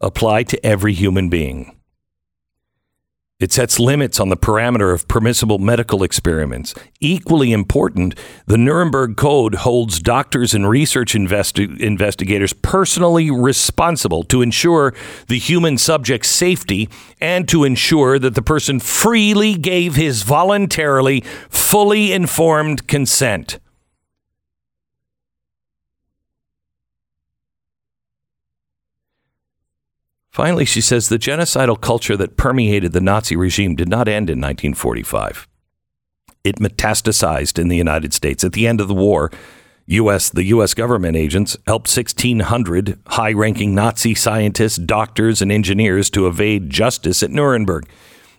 apply 0.00 0.42
to 0.44 0.66
every 0.66 0.92
human 0.92 1.28
being. 1.28 1.75
It 3.38 3.52
sets 3.52 3.78
limits 3.78 4.18
on 4.18 4.30
the 4.30 4.36
parameter 4.38 4.94
of 4.94 5.08
permissible 5.08 5.58
medical 5.58 6.02
experiments. 6.02 6.74
Equally 7.00 7.52
important, 7.52 8.18
the 8.46 8.56
Nuremberg 8.56 9.18
Code 9.18 9.56
holds 9.56 10.00
doctors 10.00 10.54
and 10.54 10.66
research 10.66 11.12
investi- 11.12 11.78
investigators 11.78 12.54
personally 12.54 13.30
responsible 13.30 14.22
to 14.22 14.40
ensure 14.40 14.94
the 15.28 15.38
human 15.38 15.76
subject's 15.76 16.30
safety 16.30 16.88
and 17.20 17.46
to 17.46 17.64
ensure 17.64 18.18
that 18.18 18.34
the 18.34 18.40
person 18.40 18.80
freely 18.80 19.54
gave 19.54 19.96
his 19.96 20.22
voluntarily, 20.22 21.20
fully 21.50 22.12
informed 22.12 22.88
consent. 22.88 23.58
Finally, 30.36 30.66
she 30.66 30.82
says 30.82 31.08
the 31.08 31.18
genocidal 31.18 31.80
culture 31.80 32.14
that 32.14 32.36
permeated 32.36 32.92
the 32.92 33.00
Nazi 33.00 33.34
regime 33.34 33.74
did 33.74 33.88
not 33.88 34.06
end 34.06 34.28
in 34.28 34.38
1945. 34.38 35.48
It 36.44 36.56
metastasized 36.56 37.58
in 37.58 37.68
the 37.68 37.76
United 37.78 38.12
States. 38.12 38.44
At 38.44 38.52
the 38.52 38.66
end 38.66 38.82
of 38.82 38.86
the 38.86 38.92
war, 38.92 39.32
US 39.86 40.28
the 40.28 40.44
US 40.44 40.74
government 40.74 41.16
agents 41.16 41.56
helped 41.66 41.88
1600 41.88 42.98
high-ranking 43.06 43.74
Nazi 43.74 44.14
scientists, 44.14 44.76
doctors 44.76 45.40
and 45.40 45.50
engineers 45.50 46.10
to 46.10 46.26
evade 46.26 46.68
justice 46.68 47.22
at 47.22 47.30
Nuremberg. 47.30 47.88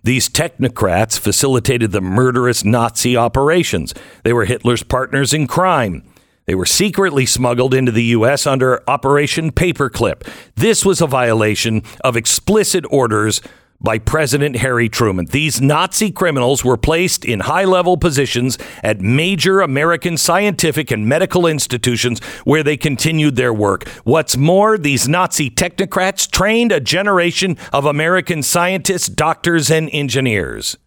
These 0.04 0.30
technocrats 0.30 1.18
facilitated 1.18 1.94
the 1.94 2.02
murderous 2.02 2.64
Nazi 2.64 3.18
operations. 3.18 3.96
They 4.24 4.34
were 4.34 4.46
Hitler's 4.46 4.84
partners 4.84 5.34
in 5.34 5.48
crime. 5.48 6.04
They 6.48 6.56
were 6.56 6.66
secretly 6.66 7.26
smuggled 7.26 7.74
into 7.74 7.92
the 7.92 8.06
U.S. 8.06 8.48
under 8.48 8.82
Operation 8.90 9.52
Paperclip. 9.52 10.26
This 10.56 10.86
was 10.86 11.02
a 11.02 11.08
violation 11.08 11.84
of 12.06 12.16
explicit 12.16 12.86
orders 12.90 13.42
by 13.82 14.00
President 14.00 14.56
Harry 14.56 14.88
Truman. 14.88 15.26
These 15.26 15.60
Nazi 15.60 16.10
criminals 16.10 16.64
were 16.64 16.78
placed 16.78 17.26
in 17.26 17.42
high 17.42 17.66
level 17.66 17.98
positions 17.98 18.58
at 18.82 19.02
major 19.02 19.60
American 19.60 20.16
scientific 20.16 20.90
and 20.90 21.06
medical 21.06 21.46
institutions 21.46 22.24
where 22.46 22.64
they 22.64 22.78
continued 22.78 23.36
their 23.36 23.54
work. 23.54 23.86
What's 24.06 24.38
more, 24.38 24.78
these 24.78 25.06
Nazi 25.06 25.50
technocrats 25.50 26.32
trained 26.32 26.72
a 26.72 26.80
generation 26.80 27.58
of 27.74 27.86
American 27.86 28.42
scientists, 28.42 29.10
doctors, 29.10 29.70
and 29.70 29.90
engineers. 29.92 30.78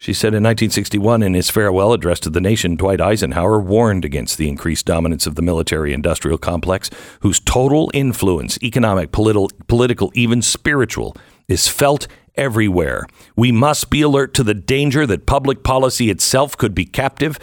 She 0.00 0.12
said 0.14 0.28
in 0.28 0.44
1961 0.44 1.24
in 1.24 1.34
his 1.34 1.50
farewell 1.50 1.92
address 1.92 2.20
to 2.20 2.30
the 2.30 2.40
nation, 2.40 2.76
Dwight 2.76 3.00
Eisenhower 3.00 3.60
warned 3.60 4.04
against 4.04 4.38
the 4.38 4.48
increased 4.48 4.86
dominance 4.86 5.26
of 5.26 5.34
the 5.34 5.42
military 5.42 5.92
industrial 5.92 6.38
complex, 6.38 6.88
whose 7.20 7.40
total 7.40 7.90
influence, 7.92 8.58
economic, 8.62 9.10
political, 9.10 9.50
political, 9.66 10.12
even 10.14 10.40
spiritual, 10.40 11.16
is 11.48 11.66
felt 11.66 12.06
everywhere. 12.36 13.08
We 13.34 13.50
must 13.50 13.90
be 13.90 14.00
alert 14.00 14.34
to 14.34 14.44
the 14.44 14.54
danger 14.54 15.04
that 15.04 15.26
public 15.26 15.64
policy 15.64 16.10
itself 16.10 16.56
could 16.56 16.76
be 16.76 16.84
captive 16.84 17.36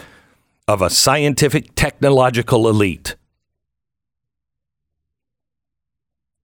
of 0.66 0.80
a 0.80 0.88
scientific 0.88 1.74
technological 1.74 2.68
elite. 2.68 3.16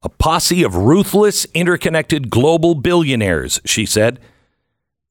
A 0.03 0.11
posse 0.11 0.63
of 0.63 0.77
ruthless, 0.77 1.47
interconnected 1.55 2.29
global 2.29 2.75
billionaires, 2.75 3.61
she 3.65 3.87
said 3.87 4.21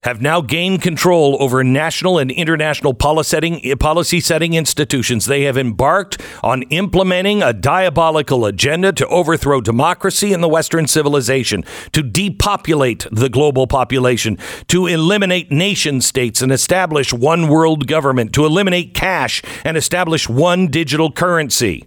have 0.03 0.19
now 0.19 0.41
gained 0.41 0.81
control 0.81 1.37
over 1.39 1.63
national 1.63 2.17
and 2.17 2.31
international 2.31 2.91
policy 2.91 4.19
setting, 4.19 4.53
institutions. 4.55 5.25
They 5.27 5.43
have 5.43 5.59
embarked 5.59 6.19
on 6.43 6.63
implementing 6.63 7.43
a 7.43 7.53
diabolical 7.53 8.45
agenda 8.45 8.93
to 8.93 9.07
overthrow 9.09 9.61
democracy 9.61 10.33
in 10.33 10.41
the 10.41 10.49
Western 10.49 10.87
civilization, 10.87 11.63
to 11.91 12.01
depopulate 12.01 13.05
the 13.11 13.29
global 13.29 13.67
population, 13.67 14.39
to 14.69 14.87
eliminate 14.87 15.51
nation 15.51 16.01
states 16.01 16.41
and 16.41 16.51
establish 16.51 17.13
one 17.13 17.47
world 17.47 17.85
government, 17.85 18.33
to 18.33 18.43
eliminate 18.43 18.95
cash 18.95 19.43
and 19.63 19.77
establish 19.77 20.27
one 20.27 20.65
digital 20.65 21.11
currency 21.11 21.85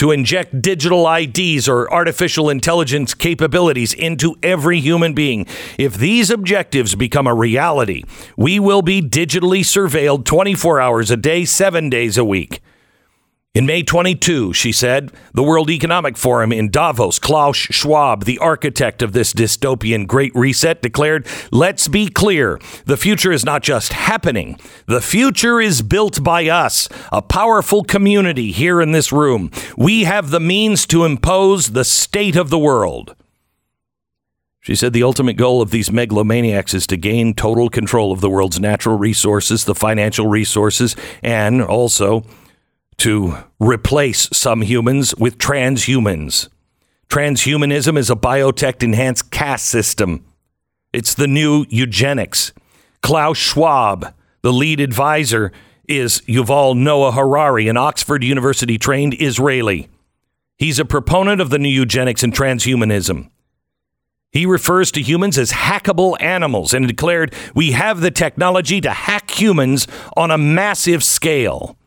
to 0.00 0.10
inject 0.12 0.62
digital 0.62 1.06
IDs 1.06 1.68
or 1.68 1.92
artificial 1.92 2.48
intelligence 2.48 3.12
capabilities 3.12 3.92
into 3.92 4.34
every 4.42 4.80
human 4.80 5.12
being. 5.12 5.44
If 5.76 5.94
these 5.94 6.30
objectives 6.30 6.94
become 6.94 7.26
a 7.26 7.34
reality, 7.34 8.04
we 8.34 8.58
will 8.58 8.80
be 8.80 9.02
digitally 9.02 9.60
surveilled 9.60 10.24
24 10.24 10.80
hours 10.80 11.10
a 11.10 11.18
day, 11.18 11.44
seven 11.44 11.90
days 11.90 12.16
a 12.16 12.24
week. 12.24 12.62
In 13.52 13.66
May 13.66 13.82
22, 13.82 14.52
she 14.52 14.70
said, 14.70 15.10
the 15.34 15.42
World 15.42 15.70
Economic 15.70 16.16
Forum 16.16 16.52
in 16.52 16.70
Davos, 16.70 17.18
Klaus 17.18 17.56
Schwab, 17.56 18.24
the 18.24 18.38
architect 18.38 19.02
of 19.02 19.12
this 19.12 19.32
dystopian 19.32 20.06
Great 20.06 20.32
Reset, 20.36 20.80
declared, 20.80 21.26
Let's 21.50 21.88
be 21.88 22.06
clear. 22.06 22.60
The 22.84 22.96
future 22.96 23.32
is 23.32 23.44
not 23.44 23.64
just 23.64 23.92
happening, 23.92 24.56
the 24.86 25.00
future 25.00 25.60
is 25.60 25.82
built 25.82 26.22
by 26.22 26.46
us, 26.46 26.88
a 27.10 27.20
powerful 27.20 27.82
community 27.82 28.52
here 28.52 28.80
in 28.80 28.92
this 28.92 29.10
room. 29.10 29.50
We 29.76 30.04
have 30.04 30.30
the 30.30 30.38
means 30.38 30.86
to 30.86 31.04
impose 31.04 31.72
the 31.72 31.84
state 31.84 32.36
of 32.36 32.50
the 32.50 32.58
world. 32.58 33.16
She 34.60 34.76
said 34.76 34.92
the 34.92 35.02
ultimate 35.02 35.36
goal 35.36 35.60
of 35.60 35.72
these 35.72 35.90
megalomaniacs 35.90 36.72
is 36.72 36.86
to 36.86 36.96
gain 36.96 37.34
total 37.34 37.68
control 37.68 38.12
of 38.12 38.20
the 38.20 38.30
world's 38.30 38.60
natural 38.60 38.96
resources, 38.96 39.64
the 39.64 39.74
financial 39.74 40.28
resources, 40.28 40.94
and 41.20 41.60
also 41.60 42.24
to 43.00 43.36
replace 43.58 44.28
some 44.32 44.62
humans 44.62 45.14
with 45.16 45.38
transhumans. 45.38 46.48
Transhumanism 47.08 47.96
is 47.96 48.10
a 48.10 48.14
biotech 48.14 48.82
enhanced 48.82 49.30
caste 49.30 49.66
system. 49.66 50.24
It's 50.92 51.14
the 51.14 51.26
new 51.26 51.64
eugenics. 51.70 52.52
Klaus 53.02 53.38
Schwab, 53.38 54.14
the 54.42 54.52
lead 54.52 54.80
advisor, 54.80 55.50
is 55.88 56.20
Yuval 56.22 56.76
Noah 56.76 57.12
Harari, 57.12 57.68
an 57.68 57.76
Oxford 57.78 58.22
University 58.22 58.76
trained 58.76 59.16
Israeli. 59.20 59.88
He's 60.58 60.78
a 60.78 60.84
proponent 60.84 61.40
of 61.40 61.48
the 61.48 61.58
new 61.58 61.70
eugenics 61.70 62.22
and 62.22 62.34
transhumanism. 62.34 63.30
He 64.30 64.44
refers 64.44 64.92
to 64.92 65.00
humans 65.00 65.38
as 65.38 65.52
hackable 65.52 66.20
animals 66.20 66.74
and 66.74 66.86
declared, 66.86 67.34
We 67.54 67.72
have 67.72 68.02
the 68.02 68.10
technology 68.10 68.80
to 68.82 68.90
hack 68.90 69.30
humans 69.30 69.88
on 70.16 70.30
a 70.30 70.38
massive 70.38 71.02
scale. 71.02 71.78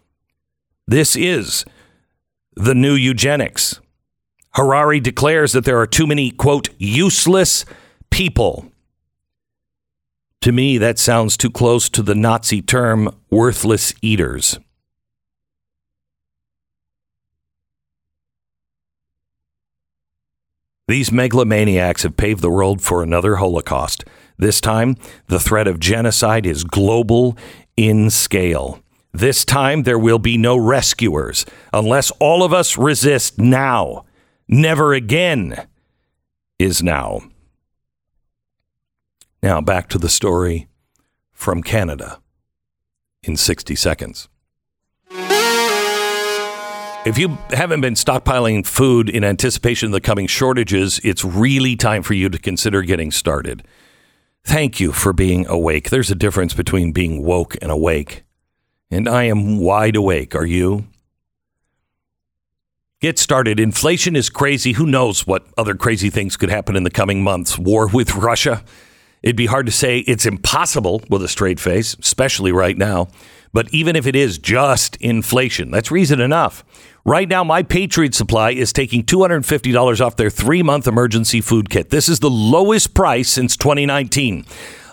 This 0.88 1.16
is 1.16 1.66
the 2.56 2.76
new 2.76 2.94
eugenics. 2.94 3.80
Harari 4.56 5.00
declares 5.00 5.54
that 5.54 5.66
there 5.66 5.80
are 5.80 5.88
too 5.88 6.06
many, 6.06 6.30
quote, 6.30 6.70
useless 6.78 7.66
people. 8.12 8.70
To 10.42 10.52
me, 10.52 10.78
that 10.78 11.00
sounds 11.00 11.38
too 11.38 11.50
close 11.50 11.90
to 11.90 12.04
the 12.04 12.14
Nazi 12.14 12.62
term 12.62 13.16
worthless 13.32 13.94
eaters. 14.02 14.60
These 20.90 21.12
megalomaniacs 21.12 22.04
have 22.04 22.18
paved 22.18 22.42
the 22.42 22.52
road 22.52 22.82
for 22.82 23.02
another 23.02 23.38
Holocaust. 23.38 24.04
This 24.38 24.60
time, 24.60 24.98
the 25.28 25.40
threat 25.40 25.66
of 25.66 25.80
genocide 25.80 26.46
is 26.46 26.66
global 26.66 27.38
in 27.78 28.10
scale. 28.10 28.83
This 29.14 29.46
time 29.46 29.84
there 29.84 30.00
will 30.00 30.18
be 30.18 30.38
no 30.40 30.58
rescuers 30.58 31.46
unless 31.72 32.10
all 32.20 32.44
of 32.44 32.52
us 32.52 32.80
resist 32.80 33.38
now. 33.38 34.06
Never 34.48 34.94
again 34.94 35.68
is 36.58 36.82
now. 36.82 37.22
Now 39.44 39.62
back 39.62 39.88
to 39.90 40.00
the 40.00 40.10
story 40.10 40.68
from 41.32 41.62
Canada 41.62 42.22
in 43.22 43.38
60 43.38 43.76
seconds. 43.76 44.30
If 47.06 47.18
you 47.18 47.38
haven't 47.52 47.82
been 47.82 47.96
stockpiling 47.96 48.66
food 48.66 49.10
in 49.10 49.24
anticipation 49.24 49.88
of 49.88 49.92
the 49.92 50.02
coming 50.02 50.26
shortages, 50.26 51.00
it's 51.04 51.24
really 51.24 51.76
time 51.76 52.02
for 52.02 52.14
you 52.14 52.30
to 52.30 52.40
consider 52.40 52.82
getting 52.82 53.12
started. 53.12 53.68
Thank 54.44 54.80
you 54.80 54.92
for 54.92 55.14
being 55.14 55.46
awake. 55.48 55.90
There's 55.90 56.10
a 56.10 56.16
difference 56.16 56.54
between 56.54 56.94
being 56.94 57.22
woke 57.22 57.56
and 57.62 57.70
awake 57.70 58.24
and 58.94 59.10
I 59.10 59.24
am 59.24 59.58
wide 59.58 59.96
awake. 59.96 60.36
Are 60.36 60.46
you? 60.46 60.86
Get 63.02 63.20
started. 63.20 63.60
Inflation 63.60 64.16
is 64.16 64.30
crazy. 64.30 64.74
Who 64.74 64.86
knows 64.86 65.28
what 65.28 65.46
other 65.58 65.76
crazy 65.76 66.10
things 66.10 66.38
could 66.38 66.50
happen 66.50 66.76
in 66.76 66.84
the 66.84 66.90
coming 66.90 67.22
months? 67.22 67.60
War 67.60 67.88
with 67.88 68.16
Russia. 68.16 68.64
It'd 69.22 69.36
be 69.36 69.48
hard 69.48 69.66
to 69.66 69.72
say 69.72 70.00
it's 70.00 70.26
impossible 70.26 71.02
with 71.10 71.24
a 71.24 71.28
straight 71.28 71.60
face, 71.60 71.96
especially 72.00 72.52
right 72.52 72.78
now. 72.78 73.08
But 73.52 73.74
even 73.74 73.96
if 73.96 74.08
it 74.08 74.16
is 74.16 74.38
just 74.38 74.96
inflation, 74.98 75.70
that's 75.72 75.92
reason 75.92 76.20
enough. 76.20 76.64
Right 77.06 77.28
now, 77.28 77.44
My 77.44 77.64
Patriot 77.64 78.16
Supply 78.16 78.52
is 78.52 78.72
taking 78.72 79.04
$250 79.04 80.02
off 80.02 80.16
their 80.16 80.30
three 80.30 80.64
month 80.64 80.88
emergency 80.88 81.42
food 81.42 81.70
kit. 81.70 81.90
This 81.90 82.08
is 82.08 82.20
the 82.20 82.30
lowest 82.30 82.94
price 82.94 83.30
since 83.30 83.58
2019. 83.58 84.46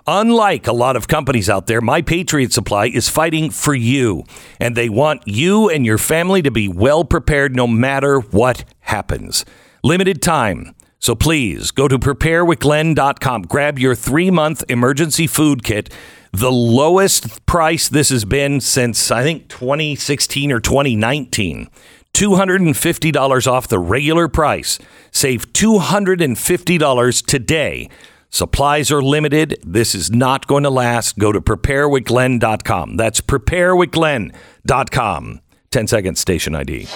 Unlike 0.06 0.66
a 0.66 0.72
lot 0.72 0.96
of 0.96 1.08
companies 1.08 1.50
out 1.50 1.66
there, 1.66 1.80
My 1.80 2.00
Patriot 2.02 2.52
Supply 2.52 2.86
is 2.86 3.08
fighting 3.08 3.50
for 3.50 3.74
you, 3.74 4.24
and 4.58 4.76
they 4.76 4.88
want 4.88 5.22
you 5.26 5.68
and 5.68 5.84
your 5.84 5.98
family 5.98 6.42
to 6.42 6.50
be 6.50 6.68
well 6.68 7.04
prepared 7.04 7.54
no 7.54 7.66
matter 7.66 8.20
what 8.20 8.64
happens. 8.80 9.44
Limited 9.82 10.22
time. 10.22 10.74
So 10.98 11.14
please 11.14 11.70
go 11.70 11.88
to 11.88 11.98
preparewithglenn.com. 11.98 13.42
Grab 13.42 13.78
your 13.78 13.94
three 13.94 14.30
month 14.30 14.62
emergency 14.68 15.26
food 15.26 15.62
kit. 15.62 15.92
The 16.32 16.52
lowest 16.52 17.44
price 17.46 17.88
this 17.88 18.10
has 18.10 18.24
been 18.24 18.60
since, 18.60 19.10
I 19.10 19.22
think, 19.22 19.48
2016 19.48 20.52
or 20.52 20.60
2019. 20.60 21.68
$250 22.12 23.46
off 23.46 23.68
the 23.68 23.78
regular 23.78 24.28
price. 24.28 24.78
Save 25.10 25.52
$250 25.52 27.26
today 27.26 27.88
Supplies 28.30 28.92
are 28.92 29.02
limited. 29.02 29.60
This 29.66 29.94
is 29.94 30.10
not 30.10 30.46
going 30.46 30.62
to 30.62 30.70
last. 30.70 31.18
Go 31.18 31.32
to 31.32 31.40
preparewithglenn.com. 31.40 32.96
That's 32.96 33.20
preparewithglenn.com. 33.20 35.40
10 35.70 35.86
seconds 35.86 36.20
station 36.20 36.54
ID. 36.54 36.88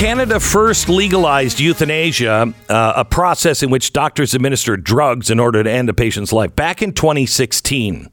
Canada 0.00 0.40
first 0.40 0.88
legalized 0.88 1.60
euthanasia, 1.60 2.54
uh, 2.70 2.92
a 2.96 3.04
process 3.04 3.62
in 3.62 3.68
which 3.68 3.92
doctors 3.92 4.32
administer 4.32 4.78
drugs 4.78 5.28
in 5.28 5.38
order 5.38 5.62
to 5.62 5.70
end 5.70 5.90
a 5.90 5.94
patient's 5.94 6.32
life, 6.32 6.56
back 6.56 6.80
in 6.80 6.94
2016. 6.94 8.10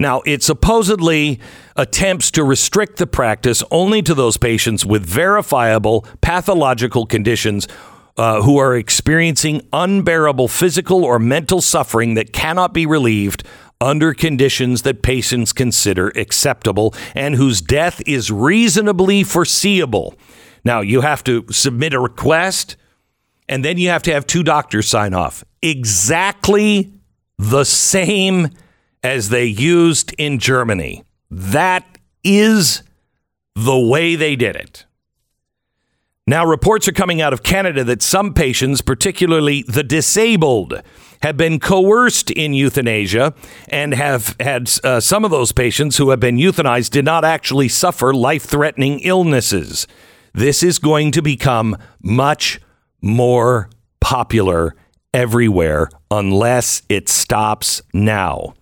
Now, 0.00 0.22
it 0.24 0.42
supposedly 0.42 1.38
attempts 1.76 2.30
to 2.32 2.42
restrict 2.42 2.96
the 2.96 3.06
practice 3.06 3.62
only 3.70 4.00
to 4.02 4.14
those 4.14 4.38
patients 4.38 4.86
with 4.86 5.04
verifiable 5.04 6.06
pathological 6.22 7.04
conditions 7.04 7.68
uh, 8.16 8.40
who 8.40 8.56
are 8.56 8.74
experiencing 8.74 9.60
unbearable 9.74 10.48
physical 10.48 11.04
or 11.04 11.18
mental 11.18 11.60
suffering 11.60 12.14
that 12.14 12.32
cannot 12.32 12.72
be 12.72 12.86
relieved 12.86 13.44
under 13.78 14.14
conditions 14.14 14.82
that 14.82 15.02
patients 15.02 15.52
consider 15.52 16.08
acceptable 16.16 16.94
and 17.14 17.34
whose 17.34 17.60
death 17.60 18.02
is 18.06 18.30
reasonably 18.30 19.22
foreseeable. 19.22 20.14
Now, 20.64 20.80
you 20.80 21.02
have 21.02 21.22
to 21.24 21.44
submit 21.50 21.92
a 21.92 22.00
request 22.00 22.76
and 23.50 23.62
then 23.62 23.76
you 23.76 23.90
have 23.90 24.02
to 24.04 24.12
have 24.14 24.26
two 24.26 24.44
doctors 24.44 24.88
sign 24.88 25.12
off. 25.12 25.44
Exactly 25.60 26.90
the 27.38 27.64
same 27.64 28.48
as 29.02 29.28
they 29.28 29.44
used 29.44 30.14
in 30.18 30.38
Germany. 30.38 31.04
That 31.30 31.84
is 32.22 32.82
the 33.54 33.78
way 33.78 34.16
they 34.16 34.36
did 34.36 34.56
it. 34.56 34.86
Now, 36.26 36.46
reports 36.46 36.86
are 36.86 36.92
coming 36.92 37.20
out 37.20 37.32
of 37.32 37.42
Canada 37.42 37.82
that 37.84 38.02
some 38.02 38.34
patients, 38.34 38.82
particularly 38.82 39.64
the 39.66 39.82
disabled, 39.82 40.80
have 41.22 41.36
been 41.36 41.58
coerced 41.58 42.30
in 42.30 42.54
euthanasia 42.54 43.34
and 43.68 43.94
have 43.94 44.36
had 44.38 44.70
uh, 44.84 45.00
some 45.00 45.24
of 45.24 45.30
those 45.30 45.52
patients 45.52 45.96
who 45.96 46.10
have 46.10 46.20
been 46.20 46.36
euthanized 46.36 46.90
did 46.90 47.04
not 47.04 47.24
actually 47.24 47.68
suffer 47.68 48.14
life 48.14 48.44
threatening 48.44 49.00
illnesses. 49.00 49.86
This 50.32 50.62
is 50.62 50.78
going 50.78 51.10
to 51.12 51.22
become 51.22 51.76
much 52.00 52.60
more 53.02 53.68
popular 54.00 54.76
everywhere 55.12 55.90
unless 56.10 56.82
it 56.88 57.08
stops 57.08 57.82
now 57.92 58.54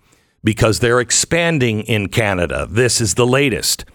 because 0.43 0.79
they're 0.79 0.99
expanding 0.99 1.81
in 1.81 2.07
Canada. 2.07 2.67
This 2.69 3.01
is 3.01 3.15
the 3.15 3.27
latest. 3.27 3.85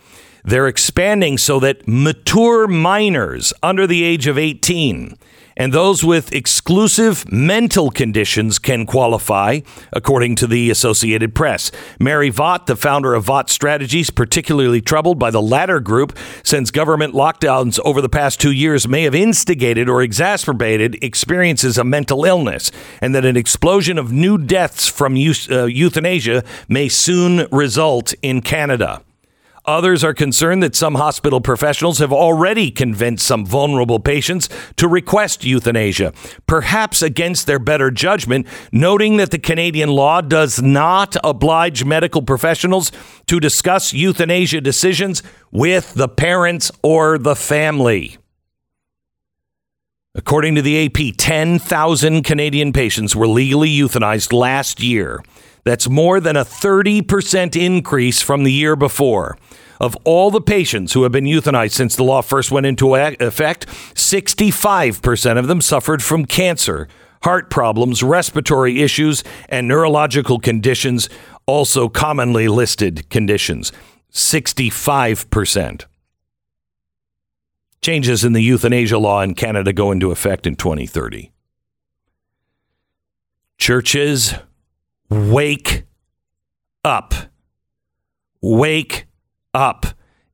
they're 0.45 0.69
expanding 0.69 1.39
so 1.39 1.59
that 1.59 1.89
mature 1.89 2.69
minors 2.69 3.53
under 3.63 3.87
the 3.87 4.05
age 4.05 4.27
of 4.27 4.37
18 4.39 5.17
and 5.57 5.73
those 5.73 6.05
with 6.05 6.33
exclusive 6.33 7.31
mental 7.31 7.90
conditions 7.90 8.59
can 8.59 8.87
qualify, 8.87 9.61
according 9.93 10.37
to 10.37 10.47
the 10.47 10.71
Associated 10.71 11.35
Press. 11.35 11.71
Mary 11.99 12.31
Vought, 12.31 12.67
the 12.67 12.77
founder 12.77 13.14
of 13.14 13.25
Vought 13.25 13.51
Strategies, 13.51 14.11
particularly 14.11 14.81
troubled 14.81 15.19
by 15.19 15.31
the 15.31 15.43
latter 15.43 15.81
group, 15.81 16.17
since 16.43 16.71
government 16.71 17.14
lockdowns 17.14 17.79
over 17.85 18.01
the 18.01 18.09
past 18.09 18.40
two 18.40 18.53
years 18.53 18.88
may 18.88 19.03
have 19.03 19.14
instigated 19.14 19.88
or 19.88 20.03
exacerbated 20.03 21.03
experiences 21.03 21.79
of 21.79 21.87
mental 21.87 22.25
illness, 22.25 22.71
and 23.01 23.14
that 23.14 23.25
an 23.25 23.37
explosion 23.37 23.99
of 23.99 24.12
new 24.12 24.38
deaths 24.38 24.88
from 24.88 25.14
uh, 25.14 25.64
euthanasia 25.64 26.45
may 26.69 26.88
soon 26.88 27.47
result 27.51 28.14
in 28.23 28.40
Canada. 28.40 29.03
Others 29.66 30.05
are 30.05 30.12
concerned 30.12 30.62
that 30.62 30.77
some 30.77 30.96
hospital 30.96 31.40
professionals 31.40 31.98
have 31.98 32.12
already 32.12 32.70
convinced 32.70 33.27
some 33.27 33.46
vulnerable 33.46 33.98
patients 33.98 34.50
to 34.77 34.87
request 34.87 35.42
euthanasia, 35.42 36.12
perhaps 36.46 37.00
against 37.00 37.46
their 37.46 37.59
better 37.59 37.90
judgment, 37.90 38.46
noting 38.72 39.16
that 39.16 39.31
the 39.31 39.38
Canadian 39.38 39.88
law 39.88 40.20
does 40.20 40.61
not 40.61 41.16
oblige 41.24 41.83
medical 41.83 42.20
professionals 42.20 42.92
to 43.27 43.40
discuss 43.40 43.94
euthanasia 43.94 44.61
decisions 44.61 45.22
with 45.50 45.94
the 45.94 46.09
parents 46.09 46.70
or 46.83 47.16
the 47.16 47.35
family. 47.35 48.18
According 50.14 50.57
to 50.57 50.62
the 50.62 50.87
AP, 50.87 51.16
10,000 51.16 52.22
Canadian 52.22 52.72
patients 52.72 53.16
were 53.16 53.27
legally 53.27 53.70
euthanized 53.70 54.33
last 54.33 54.81
year. 54.81 55.20
That's 55.64 55.88
more 55.88 56.20
than 56.20 56.37
a 56.37 56.44
30% 56.44 57.61
increase 57.61 58.22
from 58.22 58.44
the 58.44 58.53
year 58.53 58.77
before. 58.77 59.37
Of 59.81 59.96
all 60.05 60.31
the 60.31 60.40
patients 60.40 60.92
who 60.92 61.03
have 61.03 61.12
been 61.12 61.24
euthanized 61.24 61.72
since 61.72 61.96
the 61.96 62.05
law 62.05 62.22
first 62.22 62.50
went 62.50 62.66
into 62.66 62.94
effect, 62.94 63.66
65% 63.66 65.38
of 65.38 65.48
them 65.48 65.61
suffered 65.61 66.03
from 66.03 66.27
cancer, 66.27 66.87
heart 67.22 67.50
problems, 67.50 68.03
respiratory 68.03 68.83
issues, 68.83 69.24
and 69.48 69.66
neurological 69.66 70.38
conditions, 70.38 71.09
also 71.46 71.88
commonly 71.88 72.46
listed 72.46 73.09
conditions. 73.11 73.72
65%. 74.12 75.85
Changes 77.83 78.24
in 78.24 78.33
the 78.33 78.42
euthanasia 78.42 78.98
law 78.98 79.20
in 79.20 79.35
Canada 79.35 79.72
go 79.72 79.90
into 79.90 80.11
effect 80.11 80.46
in 80.46 80.57
2030. 80.57 81.33
Churches, 83.59 84.35
wake 85.11 85.85
up. 86.85 87.14
Wake 88.40 89.07
up. 89.53 89.87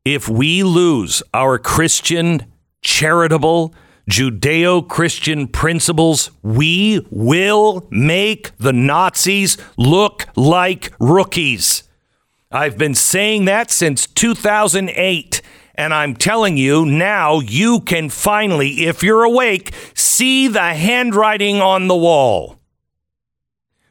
If 0.05 0.29
we 0.29 0.63
lose 0.63 1.23
our 1.33 1.59
Christian, 1.59 2.47
charitable, 2.83 3.75
Judeo 4.11 4.87
Christian 4.89 5.47
principles, 5.47 6.31
we 6.43 7.07
will 7.11 7.87
make 7.91 8.57
the 8.57 8.73
Nazis 8.73 9.57
look 9.77 10.27
like 10.37 10.93
rookies. 10.99 11.85
I've 12.51 12.77
been 12.77 12.95
saying 12.95 13.45
that 13.45 13.71
since 13.71 14.07
2008. 14.07 15.43
And 15.77 15.95
I'm 15.95 16.15
telling 16.15 16.57
you 16.57 16.85
now, 16.85 17.41
you 17.41 17.81
can 17.81 18.11
finally, 18.11 18.87
if 18.87 19.03
you're 19.03 19.23
awake, 19.23 19.73
see 19.95 20.49
the 20.49 20.75
handwriting 20.75 21.61
on 21.61 21.89
the 21.89 21.97
wall. 21.97 22.60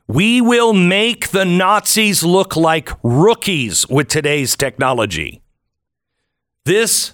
We 0.10 0.42
will 0.42 0.74
make 0.74 1.28
the 1.28 1.46
Nazis 1.46 2.24
look 2.24 2.56
like 2.56 2.90
rookies 3.04 3.88
with 3.88 4.08
today's 4.08 4.56
technology. 4.56 5.44
This 6.66 7.14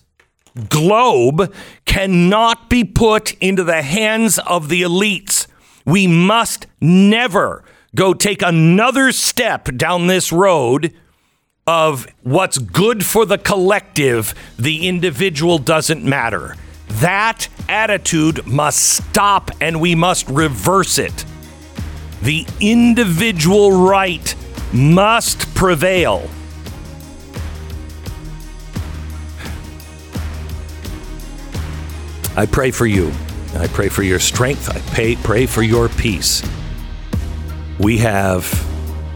globe 0.69 1.53
cannot 1.83 2.69
be 2.69 2.85
put 2.85 3.33
into 3.41 3.65
the 3.65 3.81
hands 3.81 4.39
of 4.39 4.69
the 4.69 4.81
elites. 4.81 5.45
We 5.85 6.07
must 6.07 6.67
never 6.79 7.65
go 7.95 8.13
take 8.13 8.41
another 8.41 9.11
step 9.11 9.65
down 9.75 10.07
this 10.07 10.31
road 10.31 10.93
of 11.67 12.07
what's 12.23 12.57
good 12.57 13.05
for 13.05 13.25
the 13.25 13.37
collective, 13.37 14.33
the 14.57 14.87
individual 14.87 15.57
doesn't 15.57 16.05
matter. 16.05 16.55
That 16.87 17.49
attitude 17.67 18.47
must 18.47 18.79
stop 18.79 19.51
and 19.59 19.81
we 19.81 19.95
must 19.95 20.29
reverse 20.29 20.97
it. 20.97 21.25
The 22.25 22.43
individual 22.59 23.71
right 23.71 24.35
must 24.73 25.53
prevail. 25.53 26.27
I 32.35 32.47
pray 32.47 32.71
for 32.71 32.87
you. 32.87 33.11
I 33.53 33.67
pray 33.67 33.89
for 33.89 34.01
your 34.01 34.17
strength. 34.17 34.75
I 34.75 34.79
pray, 34.91 35.15
pray 35.17 35.45
for 35.45 35.61
your 35.61 35.87
peace. 35.87 36.41
We 37.79 37.99
have 37.99 38.49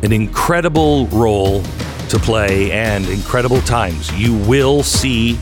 an 0.03 0.13
incredible 0.13 1.07
role 1.07 1.63
to 2.09 2.19
play 2.19 2.71
and 2.71 3.07
incredible 3.07 3.61
times. 3.61 4.13
You 4.13 4.37
will 4.37 4.83
see 4.83 5.39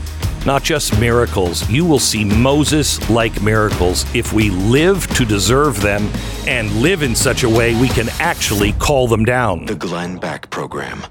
not 0.48 0.64
just 0.64 0.98
miracles. 0.98 1.70
You 1.70 1.84
will 1.84 2.00
see 2.00 2.24
Moses 2.24 3.10
like 3.10 3.42
miracles 3.42 4.06
if 4.16 4.32
we 4.32 4.50
live 4.50 5.06
to 5.16 5.26
deserve 5.26 5.82
them 5.82 6.10
and 6.48 6.72
live 6.82 7.04
in 7.04 7.14
such 7.14 7.44
a 7.44 7.50
way 7.50 7.80
we 7.80 7.90
can 7.90 8.08
actually 8.22 8.72
call 8.72 9.10
them 9.10 9.26
down. 9.26 9.66
The 9.66 9.76
Glenn 9.76 10.18
Beck 10.18 10.50
Program. 10.50 11.06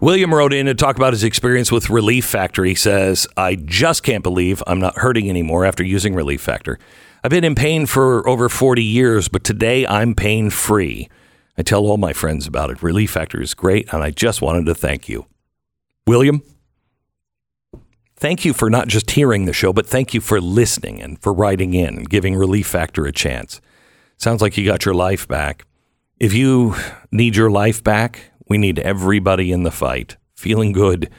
William 0.00 0.34
wrote 0.34 0.52
in 0.52 0.66
to 0.66 0.74
talk 0.74 0.96
about 0.96 1.12
his 1.12 1.22
experience 1.22 1.70
with 1.70 1.90
Relief 1.90 2.24
Factor. 2.24 2.64
He 2.64 2.74
says, 2.74 3.28
I 3.36 3.54
just 3.54 4.02
can't 4.02 4.24
believe 4.24 4.60
I'm 4.66 4.80
not 4.80 4.98
hurting 4.98 5.30
anymore 5.30 5.64
after 5.64 5.84
using 5.84 6.12
Relief 6.12 6.40
Factor. 6.40 6.80
I've 7.22 7.30
been 7.30 7.44
in 7.44 7.54
pain 7.54 7.86
for 7.86 8.28
over 8.28 8.48
40 8.48 8.82
years, 8.82 9.28
but 9.28 9.44
today 9.44 9.86
I'm 9.86 10.16
pain 10.16 10.50
free. 10.50 11.08
I 11.56 11.62
tell 11.62 11.86
all 11.86 11.98
my 11.98 12.12
friends 12.12 12.48
about 12.48 12.70
it. 12.70 12.82
Relief 12.82 13.12
Factor 13.12 13.40
is 13.40 13.54
great, 13.54 13.90
and 13.94 14.02
I 14.02 14.10
just 14.10 14.42
wanted 14.42 14.66
to 14.66 14.74
thank 14.74 15.08
you. 15.08 15.26
William, 16.06 16.42
thank 18.16 18.44
you 18.44 18.52
for 18.52 18.70
not 18.70 18.88
just 18.88 19.10
hearing 19.12 19.44
the 19.44 19.52
show, 19.52 19.72
but 19.72 19.86
thank 19.86 20.14
you 20.14 20.20
for 20.20 20.40
listening 20.40 21.00
and 21.00 21.20
for 21.20 21.32
writing 21.32 21.74
in 21.74 21.96
and 21.96 22.10
giving 22.10 22.34
Relief 22.34 22.66
Factor 22.66 23.04
a 23.04 23.12
chance. 23.12 23.60
Sounds 24.16 24.40
like 24.40 24.56
you 24.56 24.64
got 24.64 24.84
your 24.84 24.94
life 24.94 25.26
back. 25.28 25.66
If 26.20 26.32
you 26.32 26.74
need 27.10 27.36
your 27.36 27.50
life 27.50 27.82
back, 27.82 28.30
we 28.48 28.58
need 28.58 28.78
everybody 28.78 29.52
in 29.52 29.62
the 29.62 29.70
fight. 29.70 30.16
Feeling 30.36 30.72
good. 30.72 31.10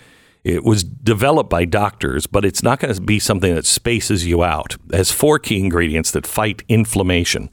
It 0.43 0.63
was 0.63 0.83
developed 0.83 1.49
by 1.49 1.65
doctors, 1.65 2.27
but 2.27 2.45
it's 2.45 2.61
not 2.61 2.79
going 2.79 2.93
to 2.93 3.01
be 3.01 3.19
something 3.19 3.55
that 3.55 3.65
spaces 3.65 4.27
you 4.27 4.43
out. 4.43 4.77
It 4.89 4.97
has 4.97 5.11
four 5.11 5.39
key 5.39 5.59
ingredients 5.59 6.11
that 6.11 6.27
fight 6.27 6.63
inflammation. 6.69 7.49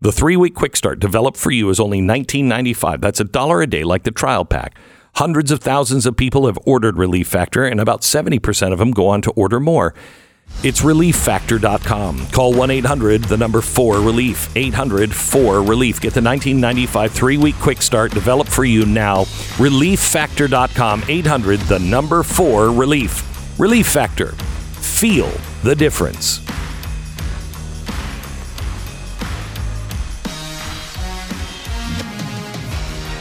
The 0.00 0.12
three 0.12 0.36
week 0.36 0.54
quick 0.54 0.76
start 0.76 1.00
developed 1.00 1.38
for 1.38 1.50
you 1.50 1.68
is 1.70 1.80
only 1.80 2.00
$19.95. 2.00 3.00
That's 3.00 3.18
a 3.18 3.24
dollar 3.24 3.62
a 3.62 3.66
day, 3.66 3.82
like 3.82 4.04
the 4.04 4.10
trial 4.10 4.44
pack. 4.44 4.78
Hundreds 5.16 5.50
of 5.50 5.60
thousands 5.60 6.04
of 6.04 6.14
people 6.14 6.44
have 6.44 6.58
ordered 6.66 6.98
Relief 6.98 7.26
Factor, 7.26 7.64
and 7.64 7.80
about 7.80 8.02
70% 8.02 8.72
of 8.72 8.78
them 8.78 8.90
go 8.90 9.08
on 9.08 9.22
to 9.22 9.30
order 9.30 9.58
more. 9.58 9.94
It's 10.62 10.82
relieffactor.com. 10.82 12.26
Call 12.26 12.52
1 12.52 12.70
800, 12.70 13.24
the 13.24 13.38
number 13.38 13.62
4 13.62 14.00
Relief. 14.00 14.54
800 14.54 15.14
4 15.14 15.62
Relief. 15.62 16.00
Get 16.02 16.12
the 16.12 16.20
1995 16.20 17.12
three 17.12 17.38
week 17.38 17.54
quick 17.56 17.80
start 17.80 18.12
developed 18.12 18.50
for 18.50 18.66
you 18.66 18.84
now. 18.84 19.24
Relieffactor.com. 19.56 21.04
800, 21.08 21.60
the 21.60 21.78
number 21.78 22.22
4 22.22 22.70
Relief. 22.70 23.58
Relief 23.58 23.86
Factor. 23.86 24.32
Feel 24.82 25.32
the 25.62 25.74
difference. 25.74 26.40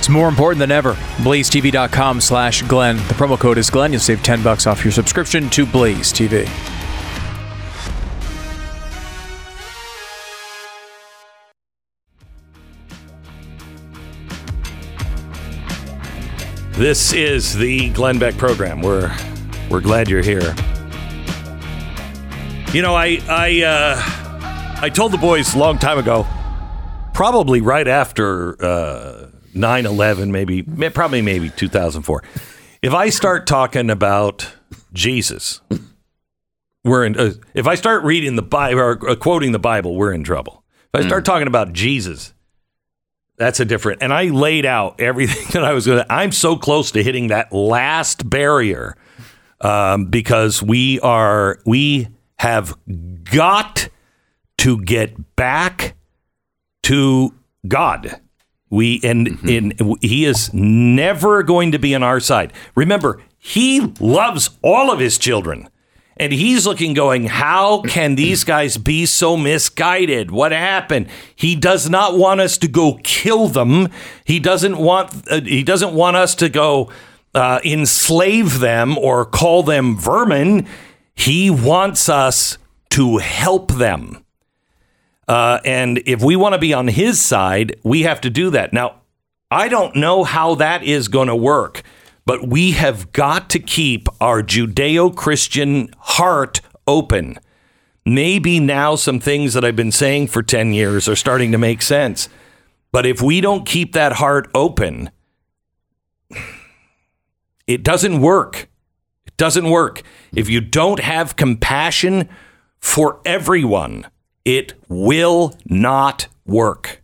It's 0.06 0.10
more 0.12 0.30
important 0.30 0.60
than 0.60 0.70
ever. 0.70 0.94
BlazeTV.com 1.24 2.22
slash 2.22 2.62
Glenn. 2.62 2.98
The 2.98 3.16
promo 3.16 3.40
code 3.40 3.58
is 3.58 3.72
Glenn. 3.72 3.92
You'll 3.92 4.00
save 4.00 4.22
10 4.22 4.44
bucks 4.44 4.68
off 4.68 4.86
your 4.86 4.92
subscription 4.92 5.50
to 5.50 5.66
Blaze 5.66 6.14
TV. 6.14 6.48
This 16.74 17.12
is 17.12 17.56
the 17.56 17.90
Glenn 17.90 18.20
Beck 18.20 18.38
program. 18.38 18.82
We're 18.82 19.12
we're 19.72 19.82
glad 19.82 20.08
you're 20.08 20.22
here. 20.22 20.54
You 22.74 22.84
know, 22.84 22.94
I 22.94 23.20
I 23.28 23.64
uh, 23.64 24.80
I 24.84 24.92
told 24.94 25.14
the 25.14 25.18
boys 25.18 25.56
a 25.56 25.58
long 25.58 25.80
time 25.80 25.98
ago, 25.98 26.28
probably 27.16 27.60
right 27.62 27.88
after 27.88 28.64
uh, 28.64 29.15
9 29.56 29.86
11, 29.86 30.32
maybe, 30.32 30.64
probably 30.64 31.22
maybe 31.22 31.50
2004. 31.50 32.24
If 32.82 32.94
I 32.94 33.10
start 33.10 33.48
talking 33.48 33.90
about 33.90 34.54
Jesus, 34.94 35.62
we're 36.84 37.06
in, 37.06 37.20
uh, 37.20 37.34
if 37.54 37.68
I 37.68 37.76
start 37.76 38.04
reading 38.04 38.36
the 38.36 38.44
Bible 38.44 38.80
or 38.80 39.10
uh, 39.10 39.16
quoting 39.16 39.52
the 39.52 39.60
Bible, 39.60 39.96
we're 39.96 40.14
in 40.14 40.24
trouble. 40.24 40.64
If 40.94 41.04
I 41.04 41.08
start 41.08 41.24
mm. 41.24 41.26
talking 41.26 41.48
about 41.48 41.74
Jesus, 41.74 42.34
that's 43.38 43.60
a 43.60 43.66
different. 43.66 44.02
And 44.02 44.14
I 44.14 44.26
laid 44.26 44.66
out 44.66 45.00
everything 45.00 45.48
that 45.54 45.64
I 45.64 45.74
was 45.74 45.86
going 45.86 46.04
to. 46.04 46.14
I'm 46.14 46.32
so 46.32 46.56
close 46.56 46.92
to 46.92 47.04
hitting 47.04 47.28
that 47.28 47.52
last 47.52 48.30
barrier 48.30 48.96
um, 49.62 50.06
because 50.06 50.62
we 50.62 51.00
are 51.00 51.60
we 51.66 52.08
have 52.38 52.78
got 53.24 53.90
to 54.60 54.82
get 54.82 55.36
back 55.36 55.96
to 56.84 57.34
God. 57.68 58.22
We 58.70 59.00
and 59.04 59.28
Mm-hmm. 59.28 59.48
and 59.80 59.98
he 60.02 60.26
is 60.26 60.54
never 60.54 61.44
going 61.44 61.72
to 61.72 61.80
be 61.80 61.94
on 61.96 62.04
our 62.04 62.20
side. 62.20 62.54
Remember, 62.76 63.22
he 63.38 63.94
loves 64.00 64.50
all 64.62 64.92
of 64.92 65.00
his 65.00 65.18
children. 65.18 65.70
And 66.18 66.32
he's 66.32 66.66
looking 66.66 66.94
going, 66.94 67.26
how 67.26 67.82
can 67.82 68.16
these 68.16 68.46
guys 68.46 68.78
be 68.78 69.06
so 69.06 69.36
misguided? 69.36 70.32
What 70.32 70.54
happened? 70.54 71.08
He 71.36 71.58
does 71.58 71.90
not 71.90 72.18
want 72.18 72.40
us 72.40 72.58
to 72.60 72.70
go 72.70 73.00
kill 73.04 73.50
them. 73.50 73.90
He 74.24 74.40
doesn't 74.40 74.78
want 74.78 75.12
uh, 75.30 75.42
he 75.42 75.62
doesn't 75.62 75.94
want 75.94 76.16
us 76.16 76.34
to 76.36 76.48
go 76.48 76.90
uh, 77.34 77.60
enslave 77.66 78.60
them 78.60 78.98
or 78.98 79.26
call 79.26 79.62
them 79.64 79.98
vermin. 79.98 80.66
He 81.16 81.50
wants 81.50 82.08
us 82.08 82.58
to 82.92 83.18
help 83.18 83.74
them. 83.74 84.25
Uh, 85.28 85.60
and 85.66 86.02
if 86.06 86.22
we 86.22 86.36
want 86.36 86.54
to 86.54 86.60
be 86.60 86.74
on 86.74 86.88
his 86.88 87.22
side, 87.22 87.80
we 87.84 88.04
have 88.04 88.22
to 88.22 88.30
do 88.30 88.50
that. 88.52 88.74
Now, 88.74 89.02
I 89.50 89.68
don't 89.68 89.96
know 89.96 90.24
how 90.24 90.56
that 90.56 90.84
is 90.84 91.08
going 91.08 91.28
to 91.28 91.36
work, 91.36 91.84
but 92.26 92.48
we 92.48 92.72
have 92.72 93.12
got 93.12 93.50
to 93.52 93.60
keep 93.60 94.08
our 94.22 94.42
Judeo 94.42 95.16
Christian 95.16 95.90
heart 95.98 96.62
open. 96.88 97.40
Maybe 98.06 98.60
now 98.60 98.96
some 98.96 99.20
things 99.20 99.54
that 99.54 99.66
I've 99.66 99.76
been 99.76 99.92
saying 99.92 100.28
for 100.28 100.44
10 100.44 100.74
years 100.74 101.08
are 101.08 101.16
starting 101.16 101.52
to 101.52 101.58
make 101.58 101.82
sense. 101.82 102.30
But 102.92 103.06
if 103.06 103.22
we 103.22 103.42
don't 103.42 103.66
keep 103.66 103.94
that 103.94 104.14
heart 104.14 104.50
open, 104.54 105.10
it 107.68 107.84
doesn't 107.84 108.22
work. 108.22 108.70
It 109.26 109.38
doesn't 109.38 109.70
work. 109.70 110.04
If 110.34 110.50
you 110.50 110.62
don't 110.62 111.00
have 111.00 111.36
compassion 111.36 112.30
for 112.80 113.22
everyone, 113.26 114.08
it 114.46 114.74
will 114.88 115.58
not 115.66 116.28
work. 116.46 117.02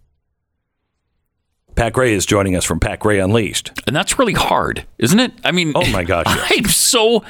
Pat 1.75 1.93
Gray 1.93 2.13
is 2.13 2.25
joining 2.25 2.56
us 2.56 2.63
from 2.63 2.80
Pat 2.80 2.99
Gray 2.99 3.19
Unleashed. 3.19 3.71
And 3.88 3.95
that's 3.95 4.19
really 4.19 4.34
hard, 4.34 4.86
isn't 4.99 5.19
it? 5.19 5.34
I 5.43 5.51
mean, 5.51 5.71
Oh 5.75 5.89
my 5.91 6.04
gosh, 6.04 6.25
yes. 6.30 6.51
I'm 6.58 6.65
so 6.65 7.23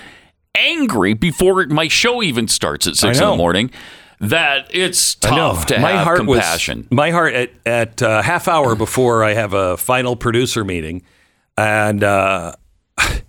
angry 0.56 1.14
before 1.14 1.66
my 1.68 1.88
show 1.88 2.22
even 2.22 2.48
starts 2.48 2.86
at 2.88 2.96
six 2.96 3.20
in 3.20 3.30
the 3.30 3.36
morning 3.36 3.72
that 4.20 4.68
it's 4.72 5.16
tough 5.16 5.66
to 5.68 5.80
my 5.80 5.92
have 5.92 6.04
heart 6.04 6.18
compassion. 6.18 6.80
Was, 6.80 6.92
my 6.92 7.12
heart 7.12 7.34
at, 7.34 7.52
at 7.66 8.02
uh, 8.02 8.22
half 8.22 8.48
hour 8.48 8.76
before 8.76 9.24
I 9.24 9.34
have 9.34 9.54
a 9.54 9.78
final 9.78 10.16
producer 10.16 10.64
meeting, 10.64 11.02
and 11.58 12.04
uh, 12.04 12.54
I, 12.98 13.24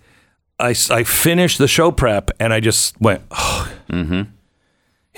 I 0.59 1.03
finished 1.03 1.57
the 1.57 1.67
show 1.67 1.91
prep, 1.91 2.31
and 2.39 2.53
I 2.53 2.59
just 2.59 2.99
went, 3.01 3.23
oh. 3.31 3.71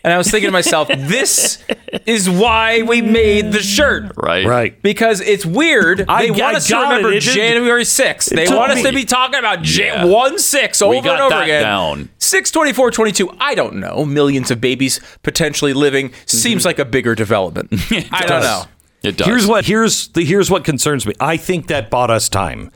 and 0.03 0.13
I 0.13 0.19
was 0.19 0.31
thinking 0.31 0.49
to 0.49 0.53
myself, 0.53 0.89
this 0.89 1.63
is 2.07 2.29
why 2.29 2.83
we 2.83 3.03
made 3.03 3.53
the 3.53 3.61
shirt. 3.61 4.13
Right. 4.17 4.45
right. 4.47 4.83
Because 4.83 5.21
it's 5.21 5.47
weird. 5.47 6.05
I- 6.09 6.23
They 6.27 6.31
want 6.31 6.43
I 6.43 6.55
us 6.57 6.67
to 6.67 6.73
got 6.73 6.83
it. 6.93 6.97
remember 6.97 7.13
It 7.17 7.21
January 7.23 7.85
6th. 7.85 8.31
They 8.35 8.47
took 8.47 8.57
want 8.59 8.73
us 8.73 8.83
to 8.83 8.93
be 8.93 9.05
talking 9.05 9.39
about 9.39 9.67
Yeah. 9.67 10.05
1 10.05 10.39
6 10.39 10.83
over 10.83 10.95
got 11.03 11.13
and 11.15 11.21
over 11.23 11.31
that 11.37 11.45
again. 11.45 11.63
down. 11.63 12.09
6 12.19 12.51
24 12.51 12.91
22. 12.91 13.31
I 13.41 13.55
don't 13.55 13.77
know. 13.77 14.05
Millions 14.05 14.51
of 14.51 14.61
babies 14.61 15.01
potentially 15.23 15.73
living 15.73 16.13
seems 16.27 16.65
like 16.65 16.79
a 16.79 16.85
bigger 16.85 17.15
development. 17.15 17.69
I 18.13 18.27
don't 18.27 18.43
know. 18.43 18.65
It 19.03 19.17
does. 19.17 19.27
Here's 19.29 19.47
what 19.47 19.65
here's 19.65 20.09
the 20.09 20.25
here's 20.25 20.51
what 20.51 20.65
concerns 20.65 21.07
me. 21.07 21.15
I 21.21 21.37
think 21.39 21.69
that 21.69 21.91
bought 21.91 22.11
us 22.11 22.29
time. 22.29 22.71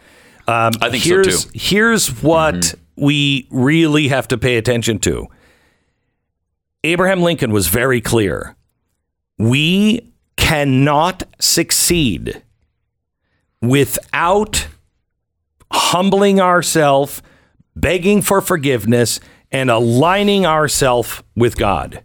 Um, 0.46 0.72
I 0.80 0.90
think 0.90 1.02
so, 1.04 1.22
too. 1.22 1.36
Here's 1.54 2.08
what 2.22 2.74
we 2.96 3.46
really 3.50 4.08
have 4.08 4.28
to 4.28 4.38
pay 4.38 4.56
attention 4.56 4.98
to. 5.00 5.26
Abraham 6.84 7.22
Lincoln 7.22 7.50
was 7.50 7.68
very 7.68 8.00
clear. 8.00 8.56
We 9.38 10.12
cannot 10.36 11.24
succeed 11.40 12.42
without 13.62 14.68
humbling 15.72 16.40
ourselves, 16.40 17.22
begging 17.74 18.20
for 18.20 18.42
forgiveness, 18.42 19.18
and 19.50 19.70
aligning 19.70 20.44
ourselves 20.44 21.22
with 21.34 21.56
God. 21.56 22.02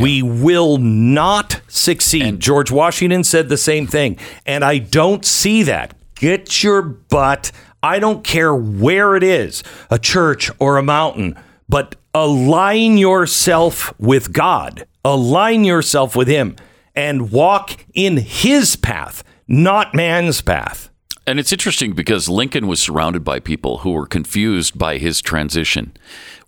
We 0.00 0.22
will 0.22 0.78
not 0.78 1.60
succeed. 1.68 2.40
George 2.40 2.70
Washington 2.70 3.24
said 3.24 3.48
the 3.48 3.56
same 3.56 3.86
thing. 3.86 4.18
And 4.46 4.64
I 4.64 4.78
don't 4.78 5.24
see 5.24 5.64
that. 5.64 5.94
Get 6.14 6.62
your 6.62 6.82
butt, 6.82 7.50
I 7.82 7.98
don't 7.98 8.24
care 8.24 8.54
where 8.54 9.16
it 9.16 9.22
is, 9.22 9.62
a 9.90 9.98
church 9.98 10.50
or 10.58 10.78
a 10.78 10.82
mountain, 10.82 11.36
but 11.68 11.96
align 12.14 12.98
yourself 12.98 13.92
with 13.98 14.32
God. 14.32 14.86
Align 15.04 15.64
yourself 15.64 16.16
with 16.16 16.28
Him 16.28 16.56
and 16.94 17.30
walk 17.30 17.84
in 17.92 18.18
His 18.18 18.76
path, 18.76 19.24
not 19.48 19.94
man's 19.94 20.40
path. 20.40 20.90
And 21.26 21.38
it's 21.38 21.52
interesting 21.52 21.94
because 21.94 22.28
Lincoln 22.28 22.66
was 22.66 22.80
surrounded 22.80 23.24
by 23.24 23.40
people 23.40 23.78
who 23.78 23.92
were 23.92 24.06
confused 24.06 24.78
by 24.78 24.98
his 24.98 25.22
transition. 25.22 25.94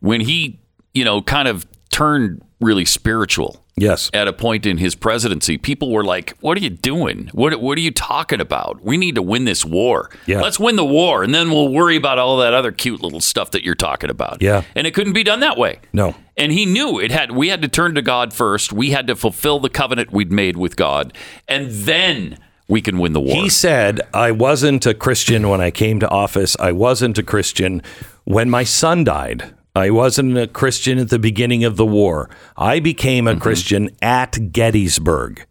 When 0.00 0.20
he, 0.20 0.61
you 0.92 1.05
know, 1.05 1.22
kind 1.22 1.48
of 1.48 1.66
turned 1.88 2.42
really 2.61 2.85
spiritual 2.85 3.64
Yes. 3.79 4.11
at 4.15 4.27
a 4.27 4.33
point 4.33 4.65
in 4.65 4.79
his 4.79 4.95
presidency, 4.95 5.59
people 5.59 5.93
were 5.93 6.05
like, 6.05 6.35
"What 6.41 6.57
are 6.57 6.62
you 6.62 6.71
doing? 6.71 7.29
What 7.33 7.61
what 7.61 7.77
are 7.77 7.83
you 7.83 7.91
talking 7.91 8.41
about? 8.41 8.83
We 8.83 8.97
need 8.97 9.15
to 9.17 9.23
win 9.23 9.45
this 9.45 9.65
war. 9.65 10.11
Yeah. 10.27 10.41
Let's 10.41 10.59
win 10.59 10.77
the 10.77 10.85
war 10.85 11.23
and 11.23 11.35
then 11.35 11.51
we'll 11.51 11.69
worry 11.69 11.97
about 11.97 12.19
all 12.19 12.39
that 12.39 12.55
other 12.55 12.73
cute 12.73 13.03
little 13.03 13.21
stuff 13.21 13.51
that 13.51 13.65
you're 13.65 13.75
talking 13.75 14.09
about." 14.09 14.41
Yeah. 14.41 14.62
And 14.75 14.87
it 14.87 14.95
couldn't 14.95 15.12
be 15.12 15.23
done 15.23 15.41
that 15.41 15.59
way. 15.59 15.81
No. 15.93 16.15
And 16.39 16.53
he 16.53 16.65
knew 16.67 16.99
it 16.99 17.11
had 17.11 17.33
we 17.33 17.49
had 17.49 17.61
to 17.62 17.69
turn 17.69 17.95
to 17.97 18.03
God 18.03 18.33
first. 18.33 18.73
We 18.73 18.91
had 18.91 19.07
to 19.09 19.17
fulfill 19.17 19.61
the 19.61 19.71
covenant 19.71 20.12
we'd 20.12 20.33
made 20.33 20.57
with 20.57 20.77
God, 20.77 21.12
and 21.47 21.71
then 21.71 22.39
we 22.69 22.81
can 22.81 22.99
win 22.99 23.12
the 23.12 23.21
war. 23.21 23.37
He 23.37 23.49
said, 23.49 24.01
I 24.12 24.33
wasn't 24.33 24.87
a 24.87 24.95
Christian 24.95 25.49
when 25.49 25.61
I 25.61 25.71
came 25.71 26.01
to 26.01 26.09
office. 26.09 26.57
I 26.59 26.73
wasn't 26.73 27.17
a 27.19 27.23
Christian 27.23 27.83
when 28.25 28.51
my 28.51 28.65
son 28.65 29.05
died. 29.05 29.55
I 29.77 29.91
wasn't 29.91 30.39
a 30.39 30.47
Christian 30.47 30.99
at 30.99 31.11
the 31.11 31.19
beginning 31.19 31.62
of 31.62 31.77
the 31.77 31.85
war. 31.85 32.31
I 32.57 32.81
became 32.81 33.29
a 33.29 33.33
mm-hmm. 33.33 33.41
Christian 33.41 33.91
at 34.01 34.51
Gettysburg. 34.51 35.45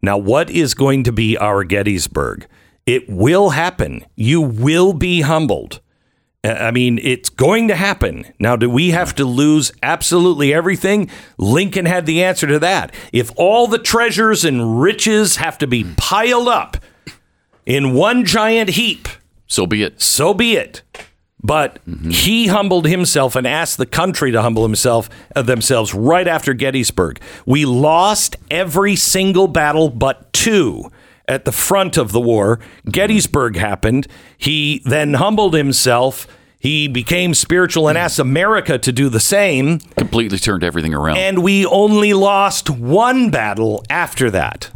Now, 0.00 0.16
what 0.16 0.50
is 0.50 0.74
going 0.74 1.02
to 1.02 1.10
be 1.10 1.36
our 1.36 1.64
Gettysburg? 1.64 2.46
It 2.86 3.08
will 3.10 3.50
happen. 3.50 4.04
You 4.14 4.40
will 4.40 4.92
be 4.92 5.22
humbled. 5.22 5.80
I 6.44 6.70
mean, 6.70 7.00
it's 7.02 7.28
going 7.28 7.66
to 7.68 7.74
happen. 7.74 8.24
Now, 8.38 8.54
do 8.54 8.70
we 8.70 8.90
have 8.90 9.16
to 9.16 9.24
lose 9.24 9.72
absolutely 9.82 10.54
everything? 10.54 11.10
Lincoln 11.36 11.86
had 11.86 12.06
the 12.06 12.22
answer 12.22 12.46
to 12.46 12.60
that. 12.60 12.94
If 13.12 13.32
all 13.34 13.66
the 13.66 13.78
treasures 13.78 14.44
and 14.44 14.80
riches 14.80 15.36
have 15.36 15.58
to 15.58 15.66
be 15.66 15.82
mm. 15.82 15.96
piled 15.96 16.46
up 16.46 16.76
in 17.66 17.94
one 17.94 18.24
giant 18.24 18.70
heap, 18.70 19.08
so 19.48 19.66
be 19.66 19.82
it. 19.82 20.00
so 20.00 20.34
be 20.34 20.54
it. 20.54 20.82
But 21.44 21.80
he 22.08 22.46
humbled 22.46 22.86
himself 22.86 23.34
and 23.34 23.46
asked 23.46 23.76
the 23.76 23.86
country 23.86 24.30
to 24.30 24.42
humble 24.42 24.62
himself 24.62 25.10
uh, 25.34 25.42
themselves 25.42 25.92
right 25.92 26.28
after 26.28 26.54
Gettysburg. 26.54 27.20
We 27.44 27.64
lost 27.64 28.36
every 28.48 28.94
single 28.94 29.48
battle 29.48 29.90
but 29.90 30.32
two 30.32 30.90
at 31.26 31.44
the 31.44 31.52
front 31.52 31.96
of 31.96 32.12
the 32.12 32.20
war. 32.20 32.60
Gettysburg 32.90 33.56
happened. 33.56 34.06
He 34.38 34.82
then 34.84 35.14
humbled 35.14 35.54
himself. 35.54 36.28
He 36.60 36.86
became 36.86 37.34
spiritual 37.34 37.88
and 37.88 37.98
asked 37.98 38.20
America 38.20 38.78
to 38.78 38.92
do 38.92 39.08
the 39.08 39.18
same. 39.18 39.80
Completely 39.96 40.38
turned 40.38 40.62
everything 40.62 40.94
around. 40.94 41.16
And 41.16 41.42
we 41.42 41.66
only 41.66 42.12
lost 42.12 42.70
one 42.70 43.30
battle 43.30 43.84
after 43.90 44.30
that. 44.30 44.70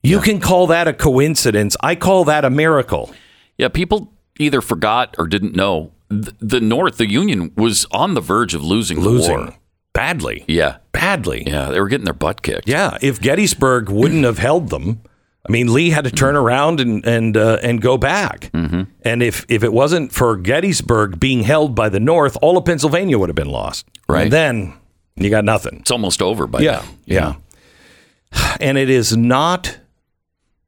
You 0.00 0.18
yeah. 0.18 0.22
can 0.22 0.40
call 0.40 0.68
that 0.68 0.86
a 0.86 0.92
coincidence. 0.92 1.76
I 1.80 1.96
call 1.96 2.24
that 2.26 2.44
a 2.44 2.50
miracle. 2.50 3.12
Yeah, 3.58 3.68
people 3.68 4.12
either 4.40 4.60
forgot 4.60 5.14
or 5.18 5.26
didn't 5.26 5.54
know. 5.54 5.92
The, 6.08 6.34
the 6.40 6.60
North, 6.60 6.96
the 6.96 7.08
Union, 7.08 7.52
was 7.56 7.86
on 7.92 8.14
the 8.14 8.20
verge 8.20 8.54
of 8.54 8.64
losing, 8.64 9.00
losing. 9.00 9.36
war. 9.36 9.54
Badly. 9.92 10.44
Yeah. 10.48 10.78
Badly. 10.92 11.44
Yeah, 11.46 11.70
they 11.70 11.80
were 11.80 11.88
getting 11.88 12.04
their 12.04 12.14
butt 12.14 12.42
kicked. 12.42 12.68
Yeah. 12.68 12.98
If 13.00 13.20
Gettysburg 13.20 13.88
wouldn't 13.88 14.24
have 14.24 14.38
held 14.38 14.70
them, 14.70 15.02
I 15.48 15.52
mean, 15.52 15.72
Lee 15.72 15.90
had 15.90 16.04
to 16.04 16.10
turn 16.10 16.36
around 16.36 16.80
and 16.80 17.04
and 17.06 17.36
uh, 17.36 17.58
and 17.62 17.80
go 17.80 17.96
back. 17.96 18.50
Mm-hmm. 18.52 18.82
And 19.02 19.22
if 19.22 19.46
if 19.48 19.64
it 19.64 19.72
wasn't 19.72 20.12
for 20.12 20.36
Gettysburg 20.36 21.18
being 21.18 21.42
held 21.42 21.74
by 21.74 21.88
the 21.88 22.00
North, 22.00 22.36
all 22.42 22.58
of 22.58 22.64
Pennsylvania 22.64 23.18
would 23.18 23.28
have 23.28 23.36
been 23.36 23.50
lost. 23.50 23.86
Right. 24.08 24.24
And 24.24 24.32
then 24.32 24.74
you 25.16 25.30
got 25.30 25.44
nothing. 25.44 25.78
It's 25.80 25.90
almost 25.90 26.20
over 26.20 26.46
by 26.46 26.60
yeah, 26.60 26.82
now. 26.82 26.84
Yeah. 27.06 27.34
And 28.60 28.78
it 28.78 28.90
is 28.90 29.16
not. 29.16 29.78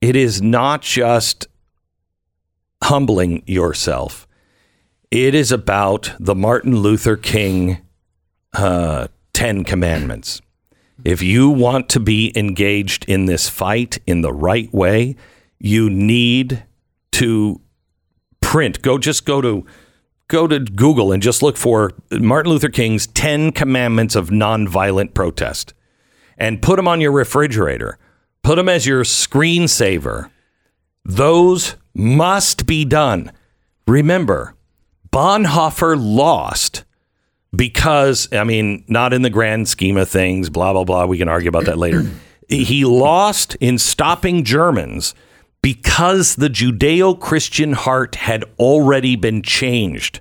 It 0.01 0.17
is 0.17 0.43
not 0.43 0.83
just 0.83 1.47
humbling 2.83 3.43
yourself. 3.47 4.27
It 5.11 5.35
is 5.35 5.53
about 5.53 6.13
the 6.19 6.35
Martin 6.35 6.77
Luther 6.77 7.17
King 7.17 7.79
uh, 8.55 9.09
Ten 9.33 9.65
Commandments. 9.65 10.41
If 11.05 11.23
you 11.23 11.51
want 11.51 11.89
to 11.91 12.01
be 12.01 12.33
engaged 12.37 13.05
in 13.09 13.27
this 13.27 13.49
fight 13.49 13.99
in 14.07 14.21
the 14.21 14.33
right 14.33 14.73
way, 14.73 15.17
you 15.59 15.91
need 15.91 16.65
to 17.13 17.61
print. 18.41 18.83
Go 18.83 18.99
just 18.99 19.25
go 19.25 19.41
to 19.41 19.67
go 20.29 20.47
to 20.47 20.61
Google 20.61 21.13
and 21.13 21.23
just 21.23 21.43
look 21.43 21.57
for 21.57 21.93
Martin 22.11 22.53
Luther 22.53 22.69
King's 22.69 23.07
10 23.09 23.53
commandments 23.53 24.15
of 24.15 24.31
nonviolent 24.31 25.13
protest 25.13 25.75
and 26.39 26.63
put 26.63 26.77
them 26.77 26.89
on 26.89 27.01
your 27.01 27.13
refrigerator. 27.13 27.99
Put 28.43 28.57
them 28.57 28.69
as 28.69 28.87
your 28.87 29.05
screensaver. 29.05 30.31
Those 31.05 31.77
must 31.95 32.67
be 32.67 32.85
done. 32.85 33.33
Remember, 33.87 34.55
Bonhoeffer 35.11 35.97
lost 35.99 36.85
because 37.55 38.33
I 38.33 38.45
mean, 38.45 38.85
not 38.89 39.13
in 39.13 39.23
the 39.23 39.31
grand 39.31 39.69
scheme 39.69 39.97
of 39.97 40.09
things, 40.09 40.49
blah 40.51 40.73
blah 40.73 40.85
blah. 40.85 41.07
We 41.07 41.19
can 41.19 41.29
argue 41.29 41.49
about 41.49 41.67
that 41.67 41.79
later. 41.79 42.05
he 42.49 42.85
lost 42.85 43.55
in 43.57 43.79
stopping 43.79 44.45
Germans 44.45 45.15
because 45.63 46.35
the 46.37 46.49
Judeo-Christian 46.49 47.75
heart 47.75 48.17
had 48.17 48.45
already 48.59 49.15
been 49.15 49.43
changed. 49.43 50.21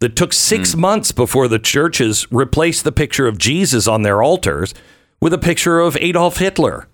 That 0.00 0.14
took 0.14 0.34
six 0.34 0.74
mm. 0.74 0.78
months 0.78 1.10
before 1.12 1.48
the 1.48 1.58
churches 1.58 2.30
replaced 2.30 2.84
the 2.84 2.92
picture 2.92 3.26
of 3.26 3.38
Jesus 3.38 3.88
on 3.88 4.02
their 4.02 4.22
altars 4.22 4.74
with 5.20 5.32
a 5.32 5.38
picture 5.38 5.80
of 5.80 5.96
Adolf 5.96 6.36
Hitler. 6.36 6.86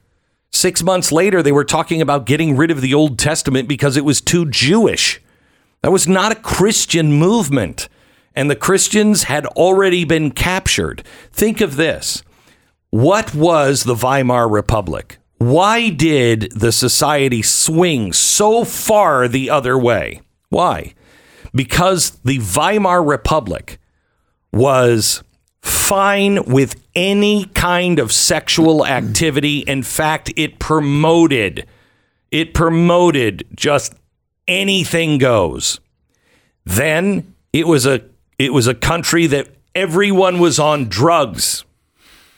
Six 0.53 0.83
months 0.83 1.11
later, 1.11 1.43
they 1.43 1.53
were 1.53 1.65
talking 1.65 2.01
about 2.01 2.27
getting 2.27 2.57
rid 2.57 2.71
of 2.71 2.81
the 2.81 2.95
Old 2.95 3.19
Testament 3.19 3.69
because 3.69 3.97
it 3.97 4.05
was 4.05 4.21
too 4.21 4.49
Jewish. 4.49 5.21
That 5.83 5.93
was 5.93 6.07
not 6.07 6.33
a 6.33 6.37
Christian 6.37 7.13
movement 7.13 7.89
and 8.35 8.51
the 8.51 8.57
Christians 8.57 9.25
had 9.25 9.47
already 9.47 10.05
been 10.05 10.31
captured. 10.31 11.05
Think 11.33 11.61
of 11.61 11.77
this. 11.77 12.23
What 12.91 13.35
was 13.35 13.85
the 13.85 13.95
Weimar 13.95 14.49
Republic? 14.49 15.19
Why 15.39 15.91
did 15.91 16.53
the 16.53 16.73
society 16.73 17.43
swing 17.43 18.13
so 18.13 18.65
far 18.65 19.29
the 19.29 19.51
other 19.51 19.77
way? 19.77 20.21
Why? 20.51 20.95
Because 21.55 22.11
the 22.25 22.39
Weimar 22.39 23.03
Republic 23.03 23.79
was 24.53 25.23
fine 25.63 26.45
with 26.45 26.82
any 26.95 27.47
kind 27.47 27.99
of 27.99 28.13
sexual 28.13 28.87
activity. 28.87 29.61
In 29.61 29.83
fact, 29.83 30.33
it 30.37 30.59
promoted 30.59 31.67
it 32.33 32.55
promoted 32.55 33.47
just 33.55 33.95
anything 34.49 35.19
goes. 35.19 35.79
Then 36.65 37.35
it 37.53 37.69
was 37.69 37.87
a 37.87 38.03
it 38.39 38.53
was 38.53 38.67
a 38.67 38.75
country 38.75 39.29
that 39.29 39.49
everyone 39.75 40.41
was 40.41 40.59
on 40.59 40.89
drugs. 40.89 41.65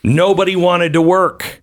Nobody 0.03 0.57
wanted 0.57 0.93
to 0.93 1.01
work. 1.01 1.63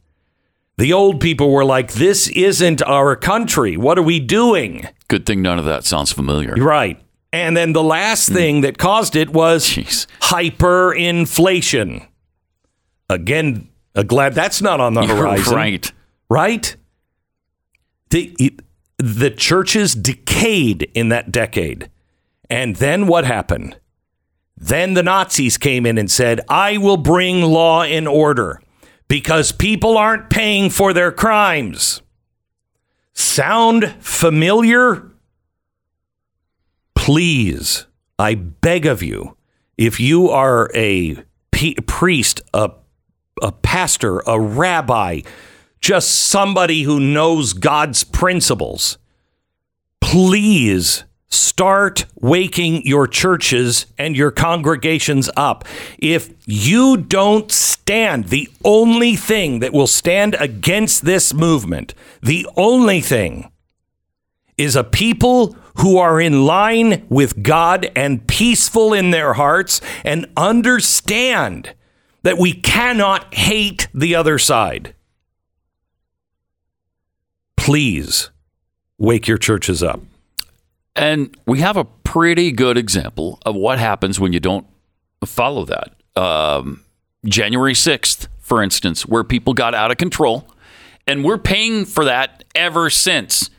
The 0.78 0.94
old 0.94 1.20
people 1.20 1.52
were 1.52 1.66
like, 1.66 1.94
this 1.94 2.28
isn't 2.30 2.82
our 2.84 3.16
country. 3.16 3.78
What 3.78 4.00
are 4.00 4.04
we 4.04 4.20
doing? 4.20 4.88
Good 5.10 5.28
thing 5.28 5.44
none 5.44 5.60
of 5.60 5.66
that 5.66 5.84
sounds 5.84 6.12
familiar. 6.12 6.56
Right. 6.56 7.00
And 7.32 7.56
then 7.56 7.74
the 7.74 7.84
last 7.84 8.30
hmm. 8.30 8.34
thing 8.34 8.62
that 8.62 8.80
caused 8.80 9.16
it 9.16 9.30
was 9.30 9.68
Jeez. 9.68 10.08
hyperinflation. 10.22 12.08
Again, 13.12 13.70
uh, 13.96 14.04
glad 14.04 14.34
that's 14.34 14.62
not 14.62 14.80
on 14.80 14.94
the 14.94 15.06
horizon. 15.06 15.54
right. 15.56 15.92
Right? 16.30 16.76
The, 18.10 18.60
the 18.98 19.30
churches 19.32 19.94
decayed 19.94 20.90
in 20.94 21.10
that 21.10 21.32
decade. 21.32 21.90
And 22.50 22.78
then 22.78 23.08
what 23.08 23.26
happened? 23.26 23.78
Then 24.58 24.94
the 24.94 25.04
Nazis 25.04 25.58
came 25.58 25.86
in 25.86 25.98
and 25.98 26.10
said, 26.12 26.42
I 26.48 26.78
will 26.78 26.98
bring 26.98 27.42
law 27.42 27.84
and 27.84 28.08
order 28.08 28.62
because 29.08 29.52
people 29.52 29.98
aren't 29.98 30.30
paying 30.30 30.70
for 30.70 30.94
their 30.94 31.12
crimes. 31.12 32.02
Sound 33.14 33.96
familiar? 34.00 35.10
Please, 36.96 37.88
I 38.20 38.36
beg 38.36 38.86
of 38.86 39.02
you, 39.02 39.36
if 39.78 40.00
you 40.00 40.30
are 40.30 40.70
a 40.76 41.24
priest, 41.88 42.42
a, 42.54 42.72
a 43.42 43.52
pastor, 43.52 44.20
a 44.28 44.40
rabbi, 44.40 45.22
just 45.80 46.12
somebody 46.12 46.84
who 46.84 47.00
knows 47.00 47.54
God's 47.54 48.04
principles, 48.04 48.98
please 50.00 51.04
Start 51.32 52.08
waking 52.20 52.86
your 52.86 53.08
churches 53.08 53.86
and 53.98 54.18
your 54.18 54.32
congregations 54.32 55.30
up. 55.38 55.64
If 55.98 56.34
you 56.46 56.98
don't 56.98 57.50
stand, 57.50 58.26
the 58.26 58.50
only 58.66 59.16
thing 59.16 59.60
that 59.62 59.72
will 59.72 59.88
stand 59.88 60.36
against 60.42 61.06
this 61.06 61.34
movement, 61.34 61.94
the 62.22 62.46
only 62.58 63.00
thing 63.00 63.50
is 64.58 64.76
a 64.76 64.84
people 64.84 65.56
who 65.76 65.98
are 65.98 66.20
in 66.20 66.46
line 66.46 67.06
with 67.08 67.42
God 67.42 67.90
and 67.96 68.28
peaceful 68.28 68.94
in 68.94 69.12
their 69.12 69.36
hearts 69.36 69.80
and 70.04 70.30
understand 70.36 71.74
that 72.24 72.38
we 72.38 72.54
cannot 72.54 73.34
hate 73.34 73.88
the 73.94 74.16
other 74.16 74.38
side. 74.38 74.94
Please 77.58 78.30
wake 78.98 79.28
your 79.28 79.38
churches 79.38 79.82
up. 79.82 80.02
And 80.96 81.36
we 81.46 81.60
have 81.60 81.78
a 81.78 81.86
pretty 81.86 82.52
good 82.52 82.78
example 82.78 83.40
of 83.46 83.56
what 83.56 83.80
happens 83.80 84.20
when 84.20 84.34
you 84.34 84.40
don't 84.40 84.68
follow 85.26 85.66
that. 85.66 85.94
Um, 86.16 86.84
January 87.26 87.74
6th, 87.74 88.28
for 88.40 88.62
instance, 88.62 89.06
where 89.06 89.24
people 89.24 89.54
got 89.54 89.74
out 89.74 89.92
of 89.92 89.98
control. 89.98 90.48
And 91.08 91.24
we're 91.24 91.38
paying 91.38 91.86
for 91.86 92.06
that 92.06 92.44
ever 92.54 92.90
since. 92.90 93.50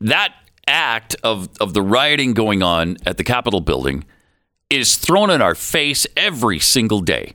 That 0.00 0.34
act 0.66 1.16
of, 1.22 1.48
of 1.60 1.74
the 1.74 1.82
rioting 1.82 2.32
going 2.34 2.62
on 2.62 2.96
at 3.06 3.16
the 3.16 3.24
Capitol 3.24 3.60
building 3.60 4.04
is 4.68 4.96
thrown 4.96 5.30
in 5.30 5.42
our 5.42 5.54
face 5.54 6.06
every 6.16 6.58
single 6.58 7.00
day. 7.00 7.34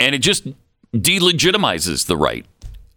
And 0.00 0.14
it 0.14 0.18
just 0.18 0.46
delegitimizes 0.94 2.06
the 2.06 2.16
right 2.16 2.46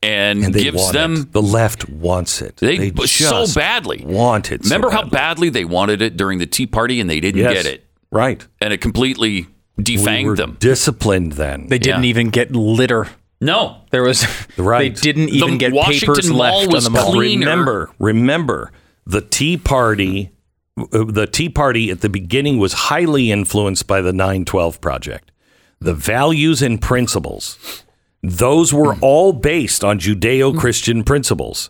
and, 0.03 0.43
and 0.43 0.53
gives 0.53 0.91
them 0.91 1.15
it. 1.15 1.31
the 1.31 1.41
left 1.41 1.89
wants 1.89 2.41
it. 2.41 2.57
They, 2.57 2.89
they 2.89 3.05
so 3.05 3.45
badly 3.53 4.03
want 4.05 4.51
it. 4.51 4.63
Remember 4.63 4.89
so 4.89 4.97
how 4.97 5.05
badly 5.05 5.49
they 5.49 5.65
wanted 5.65 6.01
it 6.01 6.17
during 6.17 6.39
the 6.39 6.47
Tea 6.47 6.67
Party 6.67 6.99
and 6.99 7.09
they 7.09 7.19
didn't 7.19 7.41
yes. 7.41 7.53
get 7.53 7.65
it. 7.65 7.85
Right, 8.11 8.45
and 8.59 8.73
it 8.73 8.81
completely 8.81 9.47
defanged 9.79 10.31
we 10.31 10.35
them. 10.35 10.57
Disciplined 10.59 11.33
then. 11.33 11.67
They 11.67 11.79
didn't 11.79 12.03
yeah. 12.03 12.09
even 12.09 12.29
get 12.29 12.51
litter. 12.51 13.07
No, 13.39 13.81
there 13.91 14.03
was. 14.03 14.25
Right. 14.57 14.93
They 14.93 15.01
didn't 15.01 15.29
even 15.29 15.51
the 15.51 15.57
get 15.57 15.73
Washington 15.73 16.13
papers 16.13 16.31
left 16.31 16.73
on 16.73 16.83
the 16.83 16.89
mall. 16.89 17.17
Remember, 17.17 17.89
remember 17.99 18.71
the 19.05 19.21
Tea 19.21 19.57
Party. 19.57 20.31
Uh, 20.77 21.05
the 21.05 21.25
Tea 21.25 21.49
Party 21.49 21.89
at 21.89 22.01
the 22.01 22.09
beginning 22.09 22.59
was 22.59 22.73
highly 22.73 23.31
influenced 23.31 23.87
by 23.87 24.01
the 24.01 24.11
912 24.11 24.81
Project. 24.81 25.30
The 25.81 25.93
values 25.93 26.61
and 26.61 26.81
principles 26.81 27.83
those 28.23 28.73
were 28.73 28.95
all 29.01 29.33
based 29.33 29.83
on 29.83 29.99
Judeo 29.99 30.57
Christian 30.57 31.03
principles. 31.03 31.69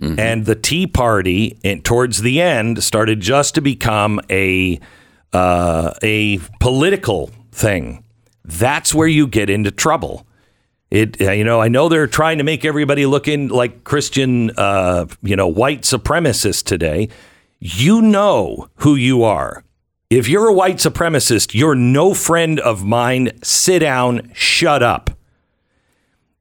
Mm-hmm. 0.00 0.18
And 0.18 0.46
the 0.46 0.56
Tea 0.56 0.86
Party, 0.88 1.58
and 1.62 1.84
towards 1.84 2.22
the 2.22 2.40
end, 2.40 2.82
started 2.82 3.20
just 3.20 3.54
to 3.54 3.60
become 3.60 4.20
a 4.28 4.80
uh, 5.32 5.94
a 6.02 6.38
political 6.58 7.30
thing. 7.52 8.02
That's 8.44 8.92
where 8.92 9.06
you 9.06 9.28
get 9.28 9.48
into 9.48 9.70
trouble. 9.70 10.26
It, 10.90 11.20
uh, 11.22 11.30
you 11.30 11.44
know, 11.44 11.60
I 11.60 11.68
know 11.68 11.88
they're 11.88 12.08
trying 12.08 12.38
to 12.38 12.44
make 12.44 12.64
everybody 12.64 13.06
look 13.06 13.28
in 13.28 13.48
like 13.48 13.84
Christian, 13.84 14.50
uh, 14.58 15.06
you 15.22 15.36
know, 15.36 15.46
white 15.46 15.82
supremacists 15.82 16.64
today. 16.64 17.08
You 17.60 18.02
know 18.02 18.68
who 18.76 18.96
you 18.96 19.22
are. 19.22 19.62
If 20.14 20.28
you're 20.28 20.48
a 20.48 20.52
white 20.52 20.76
supremacist, 20.76 21.54
you're 21.54 21.74
no 21.74 22.12
friend 22.12 22.60
of 22.60 22.84
mine. 22.84 23.30
Sit 23.42 23.78
down, 23.78 24.30
shut 24.34 24.82
up. 24.82 25.08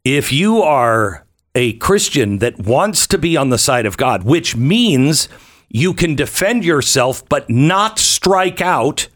If 0.04 0.34
you 0.34 0.62
are 0.62 1.26
a 1.56 1.72
Christian 1.78 2.40
that 2.40 2.60
wants 2.60 3.08
to 3.08 3.18
be 3.18 3.38
on 3.38 3.50
the 3.50 3.58
side 3.58 3.86
of 3.86 3.96
God, 3.96 4.24
which 4.24 4.58
means 4.58 5.30
you 5.70 5.94
can 5.94 6.16
defend 6.16 6.66
yourself 6.66 7.24
but 7.30 7.50
not 7.50 7.98
strike 7.98 8.60
out, 8.60 9.08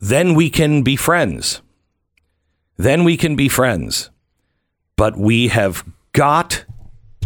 then 0.00 0.32
we 0.32 0.48
can 0.48 0.82
be 0.82 0.96
friends. 0.96 1.60
Then 2.78 3.04
we 3.04 3.18
can 3.18 3.36
be 3.36 3.50
friends. 3.50 4.08
But 4.96 5.18
we 5.18 5.48
have 5.48 5.84
got 6.12 6.64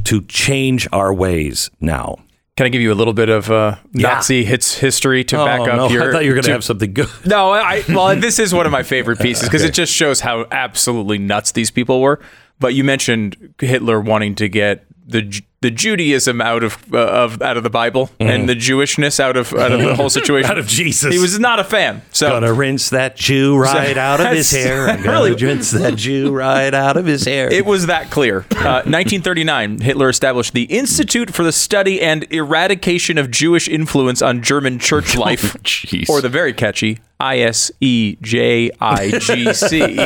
to 0.03 0.23
change 0.23 0.89
our 0.91 1.15
ways 1.15 1.71
now. 1.81 2.17
Can 2.59 2.67
I 2.67 2.71
give 2.71 2.83
you 2.83 2.93
a 2.93 2.95
little 2.99 3.13
bit 3.13 3.29
of 3.29 3.53
uh, 3.53 3.77
Nazi 3.93 4.45
hits 4.45 4.75
history 4.77 5.23
to 5.23 5.37
back 5.37 5.61
up 5.61 5.69
Oh, 5.69 5.77
no, 5.77 5.89
your? 5.91 6.09
I 6.09 6.13
thought 6.13 6.25
you 6.25 6.31
were 6.31 6.35
going 6.35 6.43
to 6.47 6.51
have 6.51 6.65
something 6.65 6.93
good. 6.93 7.09
No, 7.25 7.53
I 7.53 7.85
well, 7.89 8.17
this 8.17 8.41
is 8.41 8.53
one 8.53 8.67
of 8.67 8.73
my 8.73 8.83
favorite 8.83 9.19
pieces 9.21 9.49
because 9.49 9.63
it 9.63 9.73
just 9.73 9.93
shows 9.93 10.19
how 10.19 10.45
absolutely 10.51 11.19
nuts 11.19 11.53
these 11.53 11.71
people 11.71 12.01
were. 12.01 12.19
But 12.59 12.75
you 12.75 12.83
mentioned 12.83 13.55
Hitler 13.61 14.01
wanting 14.01 14.35
to 14.35 14.49
get 14.49 14.87
the 15.07 15.41
the 15.61 15.71
Judaism 15.73 16.41
out 16.41 16.63
of 16.63 16.79
uh, 16.95 16.99
of 16.99 17.43
out 17.43 17.57
of 17.57 17.65
the 17.65 17.71
Bible 17.71 18.11
and 18.21 18.49
the 18.49 18.55
Jewishness 18.55 19.19
out 19.19 19.37
of 19.37 19.53
out 19.55 19.73
of 19.73 19.81
the 19.81 19.97
whole 19.97 20.09
situation. 20.19 20.49
Out 20.51 20.59
of 20.59 20.69
Jesus. 20.69 21.13
He 21.13 21.19
was 21.21 21.39
not 21.41 21.59
a 21.59 21.65
fan. 21.65 22.03
So 22.13 22.29
Gonna 22.29 22.53
rinse 22.53 22.91
that 22.91 23.17
Jew 23.17 23.57
right 23.59 23.97
out 23.99 24.21
of 24.21 24.29
his 24.33 24.51
hair. 24.53 24.89
I'm 24.89 25.03
gonna 25.03 25.11
really- 25.31 25.35
rinse 25.35 25.73
that 25.73 25.97
Jew 25.97 26.31
right 26.33 26.73
out 26.73 26.97
of 26.97 27.07
his 27.07 27.25
hair. 27.25 27.53
It 27.53 27.67
was 27.67 27.87
that 27.87 28.11
clear. 28.11 28.47
Uh, 28.53 28.83
1939, 28.87 29.81
Hitler 29.81 30.09
established 30.09 30.53
the 30.55 30.65
Institute 30.65 31.35
for 31.35 31.43
the 31.43 31.53
Study 31.53 32.01
and 32.01 32.25
Eradication 32.33 33.19
of 33.19 33.31
Jewish 33.31 33.67
Influence 33.69 34.23
on 34.23 34.43
German 34.43 34.79
Church 34.79 35.17
Life, 35.17 35.55
Jeez. 35.65 36.09
or 36.09 36.21
the 36.21 36.29
very 36.29 36.53
catchy 36.53 36.99
I 37.21 37.41
S 37.41 37.73
E 37.81 38.17
J 38.23 38.71
I 38.81 39.11
G 39.19 39.53
C 39.53 39.99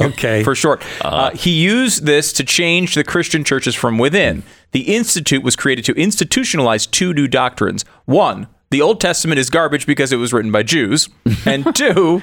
okay. 0.00 0.42
for 0.42 0.54
short. 0.56 0.82
Uh, 1.00 1.30
he 1.30 1.50
used 1.62 2.04
this 2.06 2.32
to 2.34 2.44
change 2.44 2.94
the 2.96 3.04
Christian 3.04 3.44
churches 3.44 3.74
from 3.76 3.98
within. 3.98 4.42
The 4.72 4.94
Institute 4.94 5.42
was 5.42 5.56
created 5.56 5.84
to 5.86 5.94
institutionalize 5.94 6.90
two 6.90 7.12
new 7.12 7.26
doctrines. 7.26 7.84
One, 8.04 8.46
the 8.70 8.80
Old 8.80 9.00
Testament 9.00 9.38
is 9.38 9.50
garbage 9.50 9.86
because 9.86 10.12
it 10.12 10.16
was 10.16 10.32
written 10.32 10.52
by 10.52 10.62
Jews. 10.62 11.08
And 11.46 11.74
two, 11.74 12.22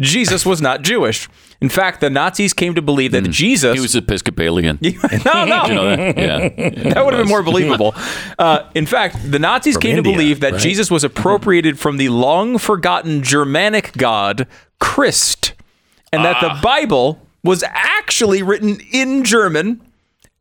Jesus 0.00 0.46
was 0.46 0.60
not 0.60 0.82
Jewish. 0.82 1.28
In 1.60 1.68
fact, 1.68 2.00
the 2.00 2.08
Nazis 2.10 2.52
came 2.52 2.74
to 2.76 2.82
believe 2.82 3.10
that 3.12 3.28
Jesus. 3.30 3.74
He 3.74 3.80
was 3.80 3.96
Episcopalian. 3.96 4.78
no, 4.82 5.44
no. 5.44 5.66
You 5.66 5.74
know 5.74 5.96
that? 5.96 6.18
Yeah. 6.18 6.92
That 6.94 7.04
would 7.04 7.14
have 7.14 7.22
been 7.22 7.28
more 7.28 7.42
believable. 7.42 7.94
Uh, 8.38 8.70
in 8.76 8.86
fact, 8.86 9.16
the 9.28 9.40
Nazis 9.40 9.76
came 9.76 9.96
India, 9.96 10.12
to 10.12 10.16
believe 10.16 10.40
that 10.40 10.52
right? 10.52 10.60
Jesus 10.60 10.90
was 10.90 11.02
appropriated 11.02 11.78
from 11.78 11.96
the 11.96 12.10
long 12.10 12.58
forgotten 12.58 13.22
Germanic 13.24 13.92
god 13.96 14.46
Christ, 14.78 15.54
and 16.12 16.24
that 16.24 16.40
the 16.40 16.60
Bible 16.62 17.26
was 17.42 17.64
actually 17.66 18.42
written 18.42 18.80
in 18.92 19.24
German, 19.24 19.80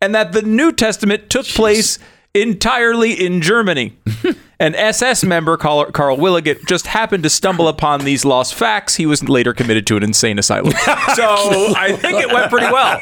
and 0.01 0.13
that 0.15 0.31
the 0.31 0.41
New 0.41 0.71
Testament 0.71 1.29
took 1.29 1.45
place 1.45 1.99
entirely 2.33 3.13
in 3.13 3.41
Germany. 3.41 3.97
An 4.59 4.73
SS 4.73 5.23
member, 5.23 5.55
Karl, 5.55 5.91
Karl 5.91 6.17
Wiligut, 6.17 6.65
just 6.67 6.87
happened 6.87 7.21
to 7.23 7.29
stumble 7.29 7.67
upon 7.67 8.01
these 8.01 8.25
lost 8.25 8.55
facts. 8.55 8.95
He 8.95 9.05
was 9.05 9.29
later 9.29 9.53
committed 9.53 9.85
to 9.87 9.97
an 9.97 10.03
insane 10.03 10.39
asylum. 10.39 10.73
So 11.15 11.73
I 11.75 11.95
think 11.95 12.19
it 12.19 12.31
went 12.31 12.49
pretty 12.49 12.65
well. 12.71 12.99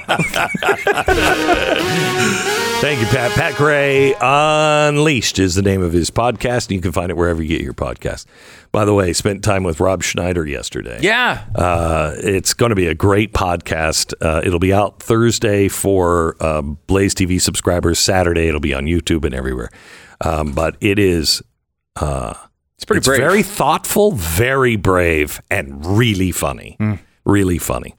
Thank 2.82 3.00
you, 3.00 3.08
Pat. 3.08 3.32
Pat 3.32 3.56
Gray 3.56 4.14
Unleashed 4.22 5.40
is 5.40 5.56
the 5.56 5.62
name 5.64 5.82
of 5.82 5.92
his 5.92 6.12
podcast, 6.12 6.66
and 6.68 6.72
you 6.74 6.82
can 6.82 6.92
find 6.92 7.10
it 7.10 7.18
wherever 7.18 7.42
you 7.42 7.48
get 7.48 7.62
your 7.62 7.74
podcast. 7.74 8.26
By 8.72 8.86
the 8.86 8.94
way, 8.94 9.12
spent 9.14 9.44
time 9.44 9.64
with 9.64 9.80
Rob 9.80 10.04
Schneider 10.04 10.46
yesterday. 10.46 11.00
Yeah. 11.02 11.46
Uh, 11.56 12.14
it's 12.18 12.54
going 12.54 12.70
to 12.70 12.76
be 12.76 12.86
a 12.86 12.94
great 12.94 13.34
podcast. 13.34 14.14
Uh, 14.22 14.42
it'll 14.44 14.60
be 14.60 14.72
out 14.74 15.02
Thursday 15.02 15.68
for 15.68 16.36
uh, 16.40 16.62
Blaze 16.62 17.16
TV 17.16 17.42
subscribers. 17.42 17.98
Saturday, 17.98 18.48
it'll 18.50 18.60
be 18.60 18.74
on 18.74 18.86
YouTube 18.86 19.26
and 19.26 19.34
everywhere. 19.34 19.70
Um, 20.22 20.52
but 20.52 20.76
it 20.80 21.00
is 21.00 21.42
It's 22.00 22.86
pretty 22.86 23.00
it's 23.00 23.08
brave. 23.08 23.20
very 23.20 23.42
thoughtful, 23.42 24.12
very 24.12 24.76
brave, 24.76 25.42
and 25.50 25.84
really 25.84 26.32
funny. 26.32 26.78
Really 27.26 27.58
funny. 27.58 27.96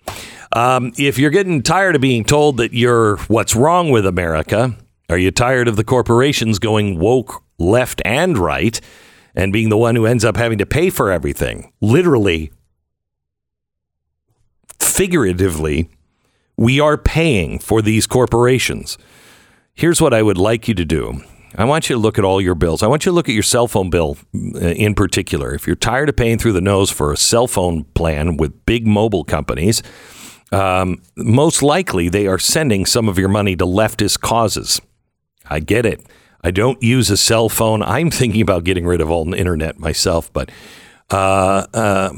Um, 0.52 0.92
if 0.96 1.18
you're 1.18 1.30
getting 1.30 1.62
tired 1.62 1.94
of 1.94 2.00
being 2.00 2.24
told 2.24 2.56
that 2.58 2.72
you're 2.72 3.16
what's 3.28 3.56
wrong 3.56 3.90
with 3.90 4.06
America, 4.06 4.76
are 5.08 5.18
you 5.18 5.30
tired 5.30 5.68
of 5.68 5.76
the 5.76 5.84
corporations 5.84 6.58
going 6.58 6.98
woke 6.98 7.42
left 7.58 8.00
and 8.04 8.38
right 8.38 8.80
and 9.34 9.52
being 9.52 9.68
the 9.68 9.76
one 9.76 9.96
who 9.96 10.06
ends 10.06 10.24
up 10.24 10.36
having 10.36 10.58
to 10.58 10.66
pay 10.66 10.90
for 10.90 11.10
everything? 11.10 11.72
Literally, 11.80 12.52
figuratively, 14.80 15.90
we 16.56 16.80
are 16.80 16.96
paying 16.96 17.58
for 17.58 17.82
these 17.82 18.06
corporations. 18.06 18.96
Here's 19.74 20.00
what 20.00 20.14
I 20.14 20.22
would 20.22 20.38
like 20.38 20.68
you 20.68 20.74
to 20.74 20.84
do. 20.84 21.22
I 21.54 21.64
want 21.64 21.88
you 21.88 21.96
to 21.96 22.00
look 22.00 22.18
at 22.18 22.24
all 22.24 22.40
your 22.40 22.54
bills. 22.54 22.82
I 22.82 22.86
want 22.86 23.06
you 23.06 23.12
to 23.12 23.14
look 23.14 23.28
at 23.28 23.34
your 23.34 23.42
cell 23.42 23.66
phone 23.66 23.90
bill 23.90 24.18
uh, 24.34 24.58
in 24.58 24.94
particular. 24.94 25.54
If 25.54 25.66
you're 25.66 25.76
tired 25.76 26.08
of 26.08 26.16
paying 26.16 26.38
through 26.38 26.52
the 26.52 26.60
nose 26.60 26.90
for 26.90 27.12
a 27.12 27.16
cell 27.16 27.46
phone 27.46 27.84
plan 27.94 28.36
with 28.36 28.66
big 28.66 28.86
mobile 28.86 29.24
companies, 29.24 29.82
um, 30.52 31.02
most 31.16 31.62
likely 31.62 32.08
they 32.08 32.26
are 32.26 32.38
sending 32.38 32.86
some 32.86 33.08
of 33.08 33.18
your 33.18 33.28
money 33.28 33.56
to 33.56 33.64
leftist 33.64 34.20
causes. 34.20 34.80
I 35.48 35.60
get 35.60 35.86
it. 35.86 36.04
I 36.42 36.50
don't 36.50 36.80
use 36.82 37.10
a 37.10 37.16
cell 37.16 37.48
phone. 37.48 37.82
I'm 37.82 38.10
thinking 38.10 38.40
about 38.40 38.64
getting 38.64 38.86
rid 38.86 39.00
of 39.00 39.10
all 39.10 39.24
the 39.24 39.36
internet 39.36 39.78
myself, 39.78 40.32
but 40.32 40.50
uh, 41.10 41.66
uh, 41.74 42.10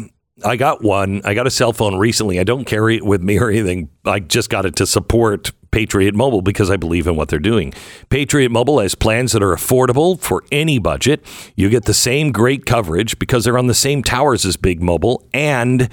I 0.45 0.57
got 0.57 0.83
one. 0.83 1.23
I 1.25 1.35
got 1.35 1.47
a 1.47 1.51
cell 1.51 1.73
phone 1.73 1.97
recently. 1.97 2.39
I 2.39 2.45
don't 2.45 2.65
carry 2.65 2.97
it 2.97 3.05
with 3.05 3.23
me 3.23 3.39
or 3.39 3.51
anything. 3.51 3.89
I 4.05 4.21
just 4.21 4.51
got 4.51 4.67
it 4.67 4.77
to 4.77 4.87
support 4.87 5.53
Patriot 5.71 6.15
Mobile 6.15 6.43
because 6.43 6.71
I 6.71 6.77
believe 6.77 7.07
in 7.07 7.17
what 7.17 7.29
they're 7.29 7.39
doing. 7.39 7.73
Patriot 8.09 8.51
Mobile 8.51 8.81
has 8.81 8.95
plans 8.95 9.33
that 9.33 9.43
are 9.43 9.55
affordable 9.55 10.19
for 10.21 10.45
any 10.51 10.79
budget. 10.79 11.25
You 11.57 11.69
get 11.69 11.85
the 11.85 11.95
same 11.95 12.33
great 12.33 12.67
coverage 12.67 13.19
because 13.19 13.45
they're 13.45 13.59
on 13.59 13.67
the 13.67 13.75
same 13.75 14.03
towers 14.03 14.45
as 14.45 14.57
Big 14.57 14.83
Mobile 14.83 15.27
and 15.35 15.89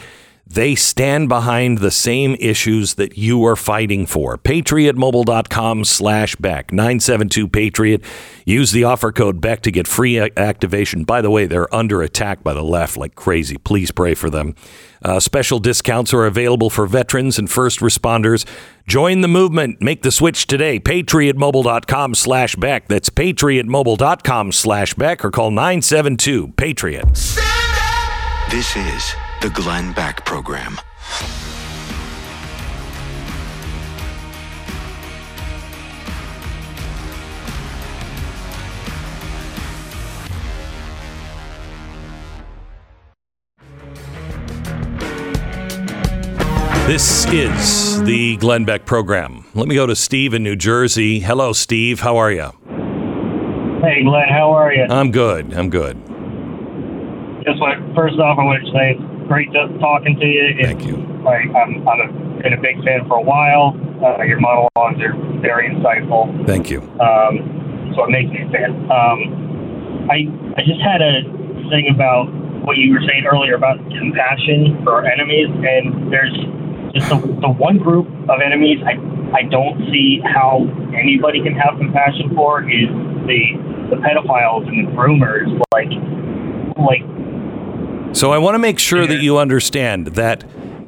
they 0.48 0.76
stand 0.76 1.28
behind 1.28 1.80
the 1.80 1.90
same 1.90 2.36
issues 2.40 2.96
that 2.96 3.18
you 3.18 3.44
are 3.46 3.56
fighting 3.56 4.06
for. 4.06 4.38
PatriotMobile.com 4.38 5.84
slash 5.86 6.36
Beck, 6.36 6.72
972 6.72 7.48
Patriot. 7.48 8.02
Use 8.46 8.72
the 8.72 8.84
offer 8.84 9.12
code 9.12 9.42
Beck 9.42 9.62
to 9.62 9.72
get 9.72 9.88
free 9.88 10.20
activation. 10.20 11.04
By 11.04 11.22
the 11.22 11.32
way, 11.32 11.48
they're 11.48 11.74
under 11.74 12.04
attack 12.04 12.44
by 12.44 12.54
the 12.54 12.64
left 12.64 12.96
like 12.96 13.16
crazy. 13.16 13.58
Please 13.58 13.90
pray 13.92 14.14
for 14.14 14.30
them. 14.30 14.56
Uh, 15.02 15.20
special 15.20 15.60
discounts 15.60 16.14
are 16.14 16.26
available 16.26 16.70
for 16.70 16.86
veterans 16.86 17.40
and 17.40 17.50
first 17.50 17.80
responders. 17.80 18.46
Join 18.88 19.22
the 19.22 19.28
movement. 19.28 19.82
Make 19.82 20.04
the 20.04 20.12
switch 20.12 20.46
today. 20.46 20.80
PatriotMobile.com 20.80 22.14
slash 22.14 22.56
Beck. 22.56 22.88
That's 22.88 23.10
PatriotMobile.com 23.10 24.52
slash 24.52 24.94
Beck 24.94 25.26
or 25.26 25.32
call 25.32 25.50
972 25.50 26.50
Patriot. 26.50 27.06
This 28.52 28.76
is 28.76 29.16
the 29.46 29.52
Glenn 29.52 29.94
Beck 29.94 30.26
Program. 30.26 30.76
This 46.88 47.28
is 47.32 48.02
the 48.02 48.38
Glenn 48.38 48.66
Beck 48.66 48.88
program. 48.88 49.46
Let 49.54 49.68
me 49.68 49.76
go 49.76 49.86
to 49.86 49.96
Steve 49.96 50.34
in 50.34 50.42
New 50.42 50.56
Jersey. 50.56 51.20
Hello, 51.20 51.54
Steve. 51.54 52.00
How 52.00 52.18
are 52.18 52.32
you? 52.32 52.50
Hey, 53.84 54.02
Glenn, 54.04 54.28
how 54.28 54.52
are 54.54 54.74
you? 54.74 54.88
I'm 54.90 55.12
good. 55.12 55.54
I'm 55.54 55.70
good. 55.70 55.98
Just 57.46 57.60
like 57.60 57.78
first 57.94 58.18
off, 58.18 58.40
I 58.40 58.44
want 58.44 58.66
to 58.66 58.72
say 58.72 58.98
it's 58.98 59.15
great 59.28 59.52
just 59.52 59.80
talking 59.80 60.18
to 60.20 60.26
you. 60.26 60.56
It's, 60.58 60.68
Thank 60.68 60.86
you. 60.86 60.98
Like 61.24 61.50
I'm, 61.56 61.88
I'm 61.88 62.00
a, 62.02 62.42
been 62.42 62.54
a 62.54 62.62
big 62.62 62.84
fan 62.84 63.08
for 63.08 63.18
a 63.18 63.26
while. 63.26 63.74
Uh, 64.04 64.24
your 64.24 64.40
monologues 64.40 65.02
are 65.02 65.16
very 65.42 65.70
insightful, 65.70 66.30
Thank 66.46 66.70
you. 66.70 66.82
um, 67.00 67.94
so 67.96 68.04
it 68.06 68.12
makes 68.12 68.30
me 68.30 68.44
a 68.44 68.50
fan. 68.52 68.76
Um, 68.92 69.20
I 70.12 70.28
I 70.58 70.62
just 70.62 70.82
had 70.82 71.02
a 71.02 71.24
thing 71.72 71.90
about 71.94 72.30
what 72.66 72.78
you 72.78 72.94
were 72.94 73.02
saying 73.08 73.26
earlier 73.26 73.56
about 73.56 73.78
compassion 73.98 74.82
for 74.84 75.02
our 75.02 75.06
enemies, 75.06 75.48
and 75.50 76.12
there's 76.12 76.34
just 76.94 77.10
the, 77.10 77.18
the 77.42 77.50
one 77.50 77.78
group 77.78 78.08
of 78.30 78.42
enemies 78.44 78.80
I 78.86 79.00
I 79.34 79.44
don't 79.50 79.80
see 79.92 80.22
how 80.24 80.64
anybody 80.94 81.42
can 81.42 81.54
have 81.54 81.78
compassion 81.78 82.36
for 82.36 82.64
is 82.64 82.90
the 83.26 83.42
the 83.90 83.98
pedophiles 83.98 84.68
and 84.68 84.88
the 84.88 84.92
groomers. 84.92 85.50
Like 85.74 85.92
like 86.78 87.04
So 88.14 88.32
I 88.32 88.38
want 88.38 88.56
to 88.56 88.60
make 88.60 88.80
sure 88.80 89.06
that 89.06 89.22
you 89.22 89.38
understand 89.38 90.08
that 90.08 90.44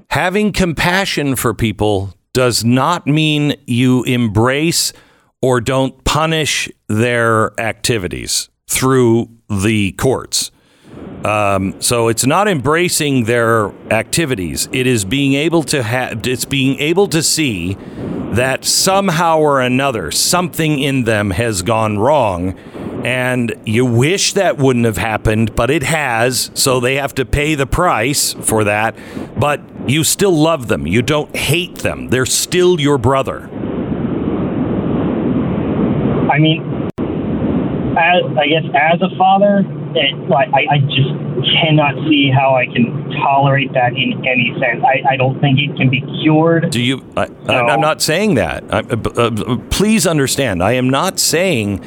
having 0.10 0.54
compassion 0.54 1.36
for 1.36 1.54
people 1.54 2.14
does 2.34 2.64
not 2.64 3.08
mean 3.08 3.56
you 3.66 4.04
embrace 4.04 4.94
or 5.42 5.60
don't 5.60 6.04
punish 6.04 6.70
their 6.88 7.60
activities 7.60 8.50
through 8.68 9.30
the 9.50 9.92
courts. 9.94 10.52
Um, 11.24 11.82
so 11.82 12.08
it's 12.08 12.26
not 12.26 12.48
embracing 12.48 13.26
their 13.26 13.72
activities. 13.92 14.70
It 14.72 14.88
is 14.88 15.04
being 15.04 15.34
able 15.34 15.64
to 15.64 15.84
have. 15.84 16.26
It's 16.26 16.46
being 16.46 16.80
able 16.80 17.08
to 17.08 17.22
see 17.22 17.76
that 18.34 18.64
somehow 18.64 19.40
or 19.40 19.60
another 19.62 20.12
something 20.12 20.80
in 20.80 21.04
them 21.04 21.32
has 21.32 21.64
gone 21.64 21.98
wrong, 21.98 22.58
and 23.06 23.54
you 23.66 23.86
wish 23.86 24.34
that 24.34 24.58
wouldn't 24.58 24.86
have 24.86 24.98
happened, 24.98 25.56
but 25.56 25.70
it 25.70 25.84
has. 25.84 26.52
So 26.54 26.80
they 26.80 26.96
have 26.96 27.14
to 27.16 27.26
pay 27.26 27.56
the 27.56 27.68
price 27.68 28.34
for 28.34 28.64
that. 28.64 28.96
But 29.38 29.62
you 29.88 30.04
still 30.04 30.36
love 30.36 30.68
them. 30.68 30.88
You 30.88 31.02
don't 31.02 31.36
hate 31.36 31.80
them. 31.80 32.10
They're 32.10 32.26
still 32.26 32.80
your 32.80 32.98
brother. 32.98 33.50
I 36.30 36.40
mean, 36.40 36.90
as 37.98 38.24
I 38.38 38.48
guess 38.48 38.64
as 38.76 39.02
a 39.02 39.16
father, 39.18 39.64
it, 39.96 40.30
like 40.30 40.50
I, 40.54 40.76
I 40.76 40.80
just 40.80 41.10
cannot 41.62 41.96
see 42.08 42.30
how 42.30 42.56
I 42.56 42.66
can 42.66 43.10
tolerate 43.24 43.74
that 43.74 43.94
in 43.94 44.14
any 44.26 44.54
sense. 44.60 44.84
I, 44.84 45.14
I 45.14 45.18
don't 45.18 45.40
think 45.40 45.60
it 45.60 45.76
can 45.78 45.90
be 45.90 46.02
cured. 46.22 46.70
Do 46.70 46.82
you? 46.82 47.04
I, 47.16 47.28
No. 47.46 47.68
I'm 47.68 47.82
not 47.82 48.02
saying 48.02 48.36
that. 48.36 48.64
I, 48.72 48.80
uh, 48.80 49.22
uh, 49.22 49.58
please 49.70 50.06
understand. 50.06 50.62
I 50.62 50.74
am 50.74 50.90
not 50.90 51.20
saying 51.20 51.82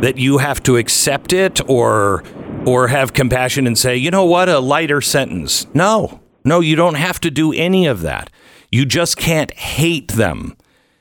that 0.00 0.18
you 0.18 0.38
have 0.38 0.62
to 0.64 0.76
accept 0.76 1.32
it 1.32 1.60
or 1.68 2.22
or 2.66 2.88
have 2.88 3.12
compassion 3.12 3.66
and 3.66 3.76
say, 3.76 3.96
you 3.96 4.10
know 4.10 4.24
what, 4.24 4.48
a 4.48 4.58
lighter 4.58 5.00
sentence. 5.00 5.66
No, 5.74 6.20
no, 6.44 6.60
you 6.60 6.76
don't 6.76 6.94
have 6.94 7.20
to 7.20 7.30
do 7.30 7.52
any 7.52 7.86
of 7.86 8.00
that. 8.02 8.30
You 8.70 8.84
just 8.84 9.16
can't 9.16 9.52
hate 9.52 10.12
them, 10.12 10.56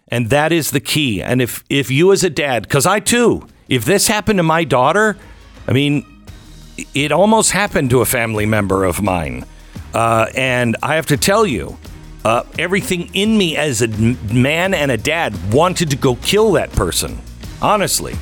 and 0.07 0.29
that 0.29 0.51
is 0.51 0.71
the 0.71 0.79
key. 0.79 1.21
And 1.21 1.41
if 1.41 1.63
if 1.69 1.89
you 1.89 2.11
as 2.11 2.23
a 2.23 2.29
dad, 2.29 2.63
because 2.63 2.85
I 2.85 2.99
too, 2.99 3.47
if 3.67 3.85
this 3.85 4.07
happened 4.07 4.37
to 4.37 4.43
my 4.43 4.63
daughter, 4.63 5.17
I 5.67 5.73
mean, 5.73 6.05
it 6.93 7.11
almost 7.11 7.51
happened 7.51 7.89
to 7.91 8.01
a 8.01 8.05
family 8.05 8.45
member 8.45 8.83
of 8.83 9.01
mine. 9.01 9.45
Uh, 9.93 10.27
and 10.35 10.75
I 10.81 10.95
have 10.95 11.05
to 11.07 11.17
tell 11.17 11.45
you, 11.45 11.77
uh, 12.25 12.43
everything 12.57 13.09
in 13.13 13.37
me 13.37 13.55
as 13.57 13.81
a 13.81 13.87
man 13.87 14.73
and 14.73 14.91
a 14.91 14.97
dad 14.97 15.53
wanted 15.53 15.89
to 15.91 15.95
go 15.95 16.15
kill 16.15 16.53
that 16.53 16.71
person, 16.71 17.21
honestly. 17.61 18.15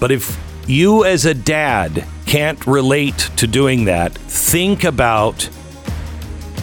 But 0.00 0.10
if 0.10 0.36
you 0.66 1.04
as 1.04 1.26
a 1.26 1.34
dad 1.34 2.04
can't 2.26 2.66
relate 2.66 3.30
to 3.36 3.46
doing 3.46 3.84
that, 3.84 4.12
think 4.14 4.84
about 4.84 5.48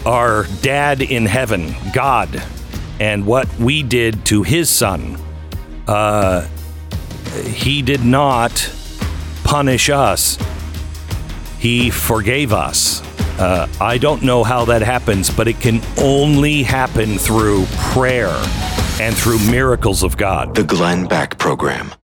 our 0.05 0.45
dad 0.61 1.01
in 1.01 1.25
heaven, 1.25 1.75
God, 1.93 2.43
and 2.99 3.25
what 3.25 3.47
we 3.59 3.83
did 3.83 4.25
to 4.25 4.43
his 4.43 4.69
son. 4.69 5.17
Uh, 5.87 6.47
he 7.45 7.81
did 7.81 8.03
not 8.03 8.73
punish 9.43 9.89
us 9.89 10.37
he 11.59 11.89
forgave 11.89 12.53
us. 12.53 13.01
Uh, 13.39 13.67
I 13.81 13.97
don't 13.97 14.23
know 14.23 14.43
how 14.43 14.65
that 14.65 14.81
happens, 14.81 15.29
but 15.29 15.47
it 15.47 15.59
can 15.59 15.81
only 15.99 16.63
happen 16.63 17.17
through 17.17 17.65
prayer 17.77 18.33
and 18.99 19.15
through 19.15 19.39
miracles 19.51 20.03
of 20.03 20.17
God. 20.17 20.55
The 20.55 20.63
Glenn 20.63 21.07
Beck 21.07 21.37
Program. 21.37 21.91